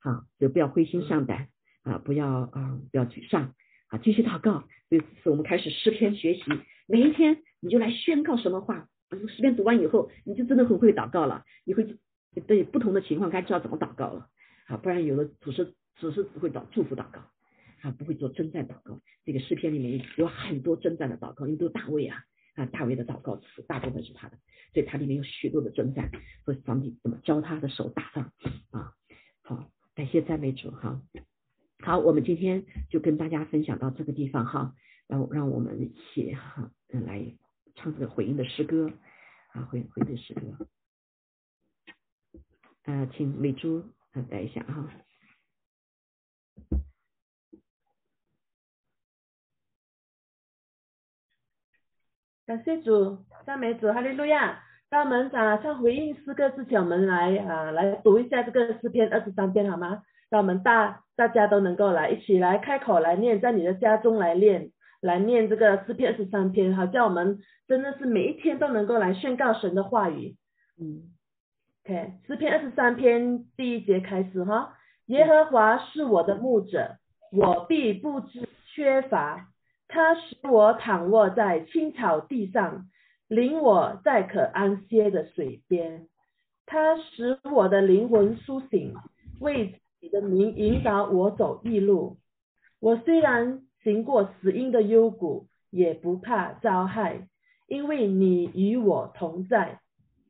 [0.01, 1.49] 好，就不要灰心丧胆
[1.83, 3.55] 啊，不要啊不要沮丧
[3.89, 4.65] 啊，继续祷告。
[4.89, 6.43] 所以我们开始诗篇学习。
[6.87, 11.45] 每一天你就来宣告什么话，诗篇读完以后，你就真的很会祷告了。
[11.65, 11.97] 你会
[12.47, 14.29] 对不同的情况该知道怎么祷告了
[14.67, 17.21] 啊，不然有的只是只是只会祷祝福祷告
[17.83, 19.01] 啊，不会做征战祷告。
[19.25, 22.25] 这个诗篇里面有很多征战的祷告，因为都大卫啊
[22.55, 24.39] 啊，大卫的祷告词大部分是他的，
[24.75, 26.11] 所以他里面有许多的征战，
[26.45, 28.33] 所以上帝怎么教他的手打仗
[28.71, 28.95] 啊？
[29.43, 31.01] 好，感谢赞美主哈。
[31.81, 34.75] 好，我们今天就跟大家分享到这个地方哈。
[35.09, 37.37] 然后让我们一起哈来
[37.75, 38.91] 唱这个回应的诗歌
[39.53, 40.67] 啊，回回应诗歌。
[42.85, 44.91] 呃，请美珠来带一下哈。
[52.53, 54.61] 感谢主，赞美主，哈利路亚。
[54.91, 60.03] 当我们啊唱回应诗歌之前，我们来啊来读一下这个诗篇二十三篇好吗？
[60.29, 64.71] 让我们大大家都能够来一起来开口来念，在你的家中来念。
[65.01, 70.37] 来念这个诗篇二十三篇，好叫我们真的是每一天都能够来宣告神的话语。
[70.79, 71.09] 嗯
[71.87, 74.75] ，OK，诗篇二十三篇第一节开始哈，
[75.07, 76.99] 耶和华是我的牧者，
[77.33, 79.49] 我必不知缺乏。
[79.93, 82.87] 他使我躺卧在青草地上，
[83.29, 86.09] 领我在可安歇的水边。
[86.65, 88.95] 他使我的灵魂苏醒，
[89.39, 92.17] 为你的名引导我走义路。
[92.81, 93.63] 我虽然。
[93.83, 97.27] 行过死荫的幽谷，也不怕遭害，
[97.67, 99.81] 因为你与我同在。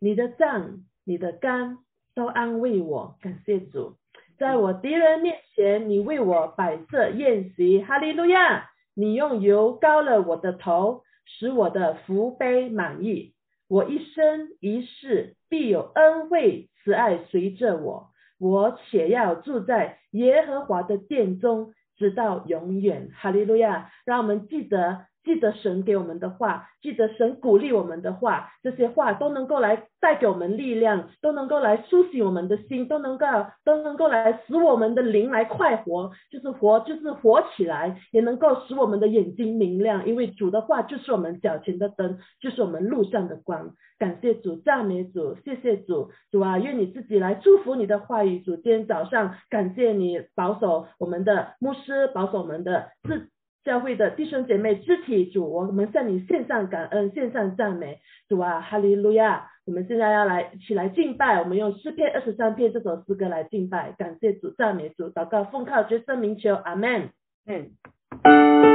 [0.01, 1.77] 你的杖、你的肝
[2.15, 3.19] 都安慰我。
[3.21, 3.97] 感谢主，
[4.39, 7.83] 在我敌人面前，你为我摆设宴席。
[7.83, 8.71] 哈利路亚！
[8.95, 13.34] 你用油膏了我的头，使我的福杯满溢。
[13.68, 21.74] 我一生一世必有恩惠慈爱随着我，我且要住在耶和华的殿中。
[21.99, 23.93] 直到永远，哈利路亚！
[24.05, 25.07] 让我们记得。
[25.25, 33.27] 记得神给我们的话，记得神鼓励我们的话，这些话都能够来带给我们力量，都能够来苏醒我们的心，都能够
[33.64, 43.70] 都能够来使我们的灵来快活，就是活就是活起来，也能够使我们的眼睛明亮，因为主的话就是我们脚前的灯，就是我们路上的光。
[43.99, 48.41] 感谢主，赞美主，谢谢主，主啊，愿你自己来祝福你的话语。
[48.41, 53.29] 主，今天早上感谢你保守我们的牧师，保守我们的自。
[53.65, 59.49] 教会的弟兄姐妹、肢体主，我们向你献上感恩、献上赞美，主啊，哈利路亚！
[59.65, 67.11] 我们现在要来一起来敬拜，我们用诗篇二十三篇这首诗歌来敬拜，感谢主、赞美主，祷告奉靠决胜名求，阿门。
[67.47, 68.72] 嗯。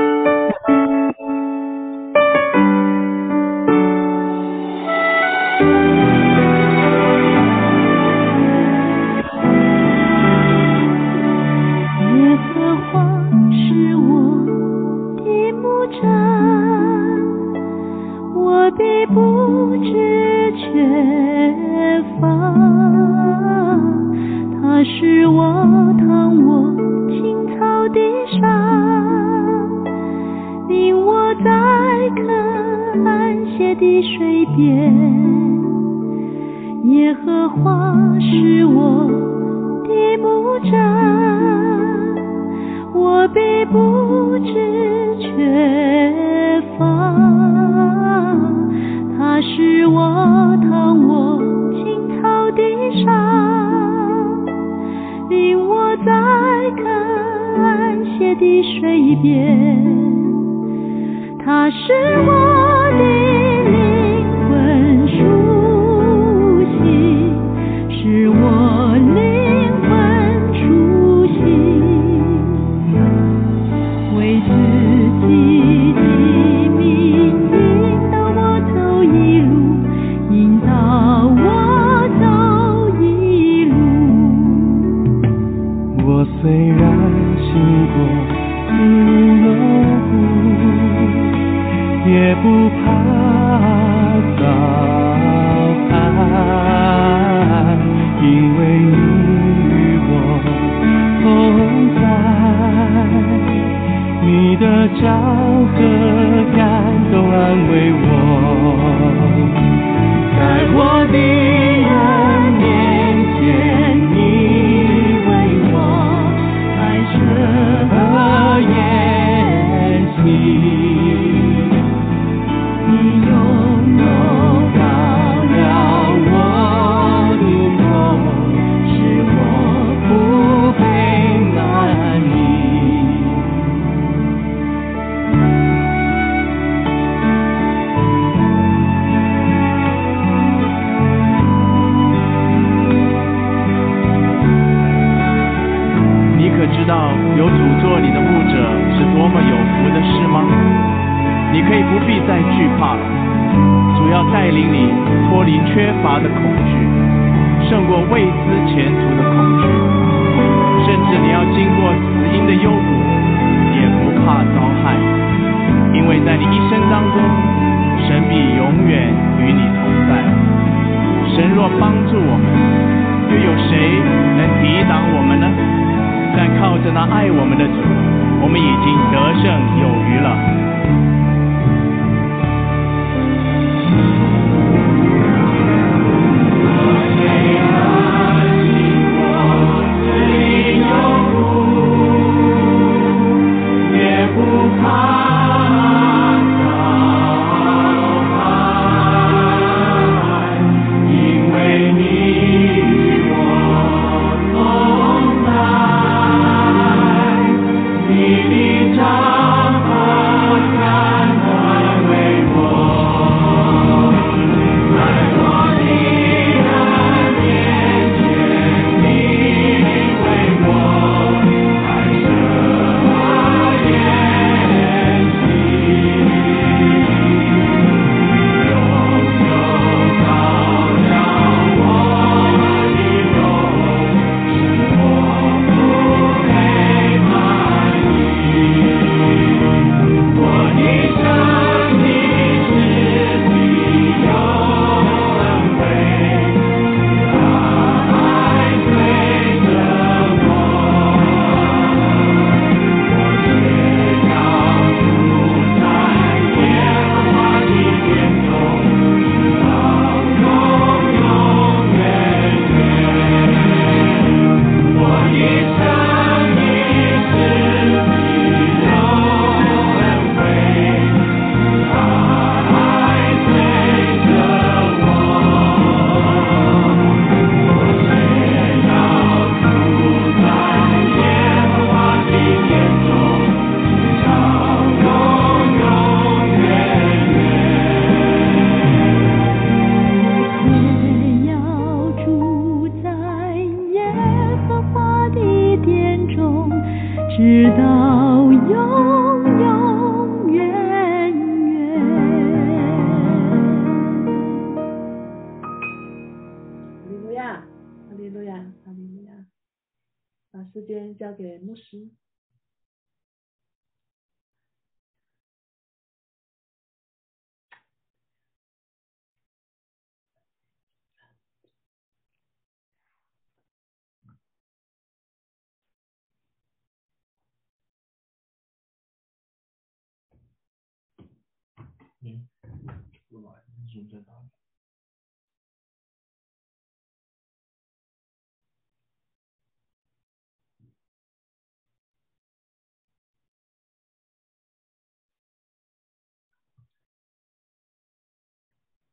[92.41, 93.16] 不怕。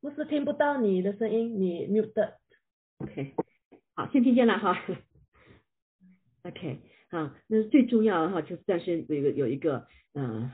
[0.00, 2.34] 牧师听不到你的声音，你 mute。
[2.98, 3.34] OK，
[3.94, 4.76] 好，先听见了哈。
[6.42, 10.52] OK，好，那最重要的哈，就是但是有一个有一个嗯，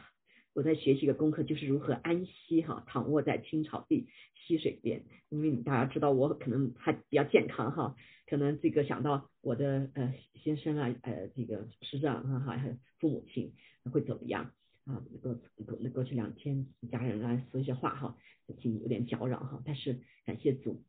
[0.53, 5.03] 我在学习一个功课，就是如何安息哈，躺卧在青草地溪水边。
[5.29, 7.97] 因为大家知道我可能还比较健康哈，
[8.27, 13.53] 可能这个想到我的呃先生啊呃这个师长哈还有父母亲
[13.93, 14.53] 会怎么样。
[14.87, 15.41] 啊，能够
[15.79, 18.17] 能够去两天家人来说一些话哈，
[18.61, 20.83] 心里有点搅扰哈，但是感谢主，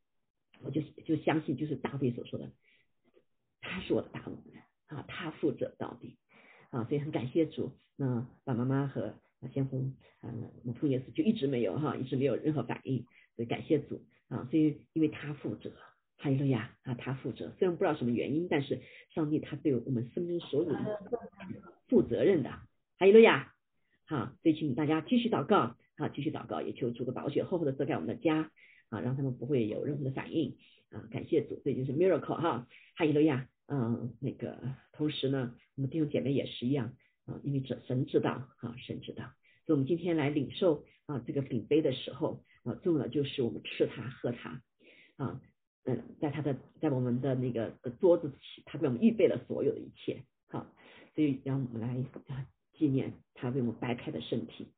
[0.63, 2.51] 我就就相信就是大卫所说的，
[3.59, 6.17] 他是我的大牧人啊，他负责到底
[6.71, 7.73] 啊，所以很感谢主。
[7.97, 9.13] 那爸爸妈妈和
[9.49, 15.71] 先锋嗯母父也是就一直没有哈，一直没有任何反应，所以感谢主啊，所以因为他负责，
[16.17, 18.81] 哈利路亚啊，他负责，虽然不知道什么原因，但是
[19.13, 20.75] 上帝他对我们生命所有
[21.87, 22.49] 负责任的，
[22.97, 23.53] 哈利路亚。
[24.07, 28.51] 啊，所以请大家继续祷告，啊，继续祷告，也求主的宝血厚厚的遮盖我们的家，
[28.89, 30.57] 啊，让他们不会有任何的反应，
[30.89, 34.61] 啊，感谢主，这就是 miracle 哈，哈利路亚，嗯，那个
[34.91, 36.93] 同时呢，我们弟兄姐妹也是一样，
[37.43, 39.23] 因为这神知道，啊，神知道，
[39.65, 44.61] 所以我们今天来领受啊这个饼杯的时候，啊，重要就是我们吃它喝它，
[45.17, 45.41] 啊，
[45.85, 48.33] 嗯，在他的在我们的那个桌子，
[48.65, 50.67] 他为我们预备了所有的一切，好，
[51.15, 51.95] 所以让我们来
[52.27, 52.47] 啊。
[52.73, 54.73] 纪念他为我们掰开的身体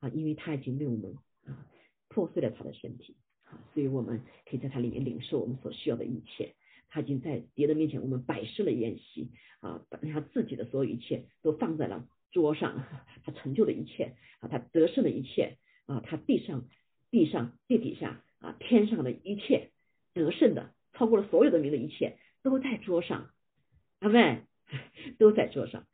[0.00, 1.16] 啊，因为他已经为我们
[1.46, 1.66] 啊
[2.08, 6.54] 破碎了他的身体啊，所以我们可以在他里面领受我们所需要的一切。
[6.92, 9.30] 他已经在别人面前我们摆设了宴席
[9.60, 12.84] 啊，把他自己的所有一切都放在了桌上，
[13.24, 16.68] 他成就的一切啊，他得胜的一切啊，他地上
[17.10, 19.70] 地上地底下啊，天上的一切
[20.12, 23.30] 得胜的，超过了所有的名的一切，都在桌上。
[24.00, 24.46] 阿门，
[25.18, 25.86] 都在桌上。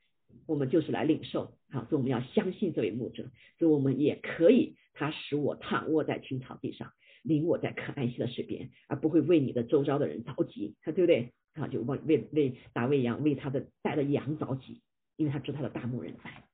[0.47, 6.93] 我们就是来领受，好，所以我们要相信这位牧者，所以我们也可以，他使我躺卧在青草地上，
[7.29, 11.33] 领我在可安息的水边，而不会为你的周遭的人着急，他对不对？
[11.53, 14.81] 啊，就为为为大卫羊为他的带的羊着急，
[15.17, 16.45] 因为他知道他的大牧人在。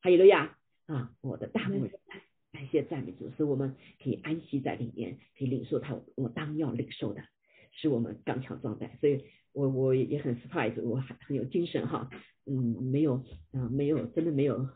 [0.00, 7.22] 还有了呀，啊，我的大牧人在，感谢赞美主，使我们可以安息在里面，可以领受他我当要领受的，
[7.72, 8.96] 使我们刚强壮胆。
[9.00, 12.10] 所以我我也很 surprise，我还很有精神哈。
[12.44, 14.68] 嗯，没有啊，没有，真的没有，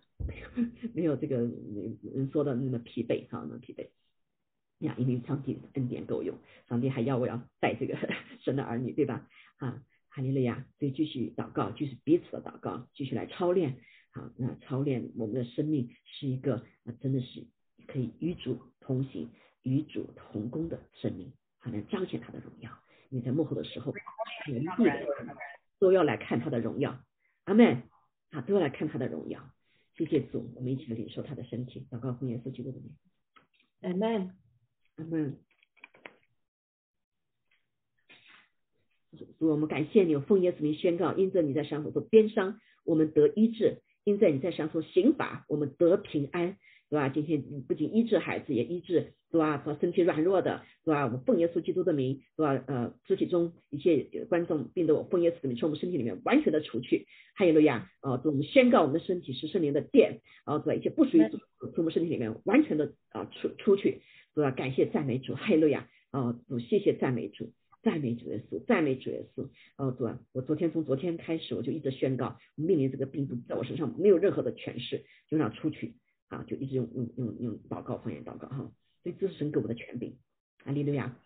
[0.95, 3.87] 没有这个人说的那么疲惫哈，那么疲惫
[4.81, 6.37] 呀，因为上帝恩典够用，
[6.69, 7.97] 上帝还要我要带这个
[8.45, 9.27] 神的儿女，对吧？
[9.59, 13.77] 啊，哈利路亚，所以继续祷告，就是彼此的祷告，继续来操练，
[14.13, 17.47] 好，那操练我们的生命是一个啊，真的是
[17.87, 19.31] 可以与主同行、
[19.63, 22.71] 与主同工的生命，好，来彰显他的荣耀。
[23.11, 23.93] 因为在幕后的时候，
[24.47, 24.85] 人地
[25.81, 27.03] 都要来看他的荣耀。
[27.45, 27.83] 阿门，
[28.31, 29.41] 啊，都要来看他的荣耀。
[29.97, 31.87] 谢谢主，我们一起来领受他的身体。
[31.91, 32.95] 祷告奉耶稣基督的名。
[33.81, 34.37] 阿门，
[35.01, 35.39] 阿门。
[39.17, 46.59] 主，我们感谢你，奉耶稣名宣告：因着你在伤口做鞭伤，我们得医治；因着你在伤口刑罚，我们得平安。
[46.91, 47.09] 对吧？
[47.09, 49.59] 今天不仅医治孩子，也医治是吧？
[49.59, 51.05] 和身体软弱的，是吧？
[51.05, 52.65] 我们奉耶稣基督的名，是吧？
[52.67, 57.07] 呃，肢体中一切观众病的，我奉耶稣的名从我们身体里面完全的除去。
[57.35, 60.81] 还有路亚，啊，我们宣告我们的身体是圣灵的殿，啊，对吧？
[60.81, 64.03] 一切不属于主从我们身体里面完全的啊出出去，
[64.35, 64.51] 是吧？
[64.51, 65.89] 感谢赞美主，哈利路亚！
[66.13, 67.53] 哦，主谢谢赞美主，
[67.83, 70.19] 赞美主耶稣，赞美主耶稣，哦，对吧？
[70.33, 75.95] 我昨天从昨天开始，我就一直宣告，命令这个病毒在我身上没有任何的权势，就让出去。
[76.29, 78.73] 啊，就一直用用用用祷告方言祷告哈，
[79.03, 80.17] 所以这是神给我们的权柄。
[80.65, 81.19] 哈利路亚，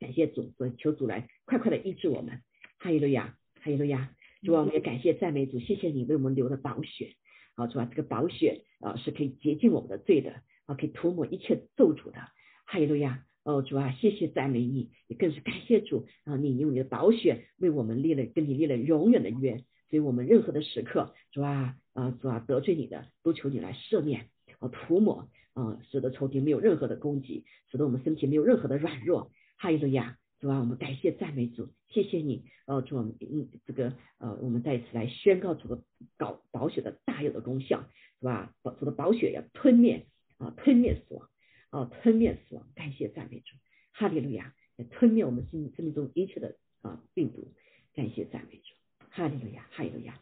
[0.00, 2.42] 感谢主，所以求主来快快的医治我们。
[2.78, 7.14] 哈利路亚，哈利路亚，主啊，我们也感谢赞美主，谢谢你为我们留的宝血。
[7.54, 12.20] 啊，主啊，这个宝血啊是可以洁净我们的罪的，啊，可以涂抹一切咒诅的。
[12.66, 19.56] 哈利路亚，哦，主啊，谢谢赞美你，也更是感谢主啊，你用你的宝血为我们立了跟你立了永远的约，
[19.88, 21.76] 所以我们任何的时刻，主啊。
[21.92, 24.28] 啊，主啊，得罪你的都求你来赦免，
[24.60, 29.32] 啊，涂抹，啊，使得仇敌没有任何的攻击，使得我们身体没有任何的软弱。
[29.58, 35.82] 哈利路亚，主啊，我们感谢赞美主，谢谢你，哦，主，嗯，这个，呃，我们再次来宣告主的
[36.16, 37.84] 保保血的大有的功效，
[38.20, 38.54] 是吧？
[38.78, 40.06] 主的保血要吞灭，
[40.40, 41.30] 啊，吞灭死亡，
[41.70, 43.54] 啊，吞灭死亡，感谢赞美主，
[43.92, 47.52] 哈利路亚，也吞灭我们生生命中一切的啊病毒，
[47.94, 48.74] 感谢赞美主，
[49.10, 50.18] 哈利路亚，哈利路亚。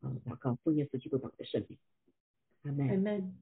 [0.00, 1.78] 啊，祷告奉耶稣基督宝的圣名，
[2.64, 2.88] 阿门。
[2.88, 3.34] 阿门。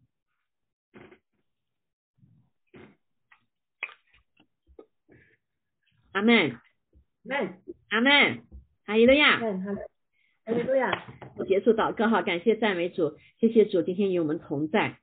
[6.13, 6.61] 阿门。
[7.23, 7.63] 门。
[7.89, 8.45] 阿门。
[8.85, 9.41] 哈利路亚。
[9.41, 11.03] 哈利路亚。
[11.49, 15.00] 结束祷告哈，感谢赞美主，谢谢主今天与我们同在，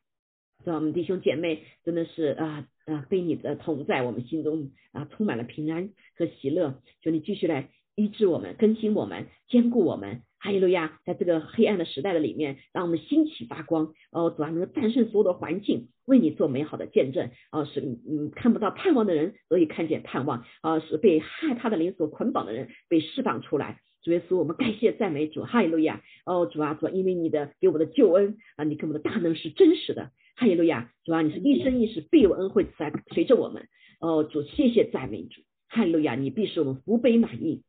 [0.64, 0.76] 是吧？
[0.76, 6.82] 我们弟兄姐妹真的是啊啊，被你的同在，我们心中啊充满了平安和喜乐。
[7.02, 10.22] 求你继续来医治我们，更新我们，坚固我们。
[10.40, 23.82] 哈利路亚，在这个黑暗的时代的里面，让我们兴起发光哦，主啊，能够战胜所有的环境，为你做美好的见证哦，使嗯看不到盼望的人得以看见盼望啊，使被害怕的灵所捆绑的人被释放出来。
[24.04, 33.68] 主耶稣，我们感谢赞美主，哈利路亚哦，主啊，主，因为你的给我们的救恩啊，你给我们的大能是真实的，哈利路亚，主啊，你是一生一世必有恩惠在随着我们
[34.00, 37.64] 哦，主，谢谢赞美主，哈利路亚，你必使我们福杯满溢。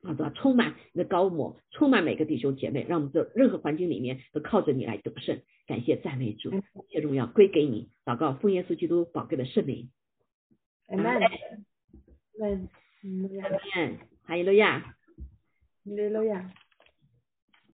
[0.00, 0.32] 啊，对吧？
[0.32, 5.40] 充满你的高摩，充满每个弟兄姐妹，让我们在任何环境里面都靠着你来得胜。
[5.66, 7.90] 感谢赞美主，一切荣耀归给你。
[8.04, 9.90] 祷告奉耶稣基督宝贵的圣名。
[10.86, 11.04] 阿门。
[11.06, 12.68] 阿门。
[13.42, 13.98] 阿门。
[14.22, 14.78] 哈利路亚。
[14.80, 14.94] 哈
[15.84, 16.52] 利路亚。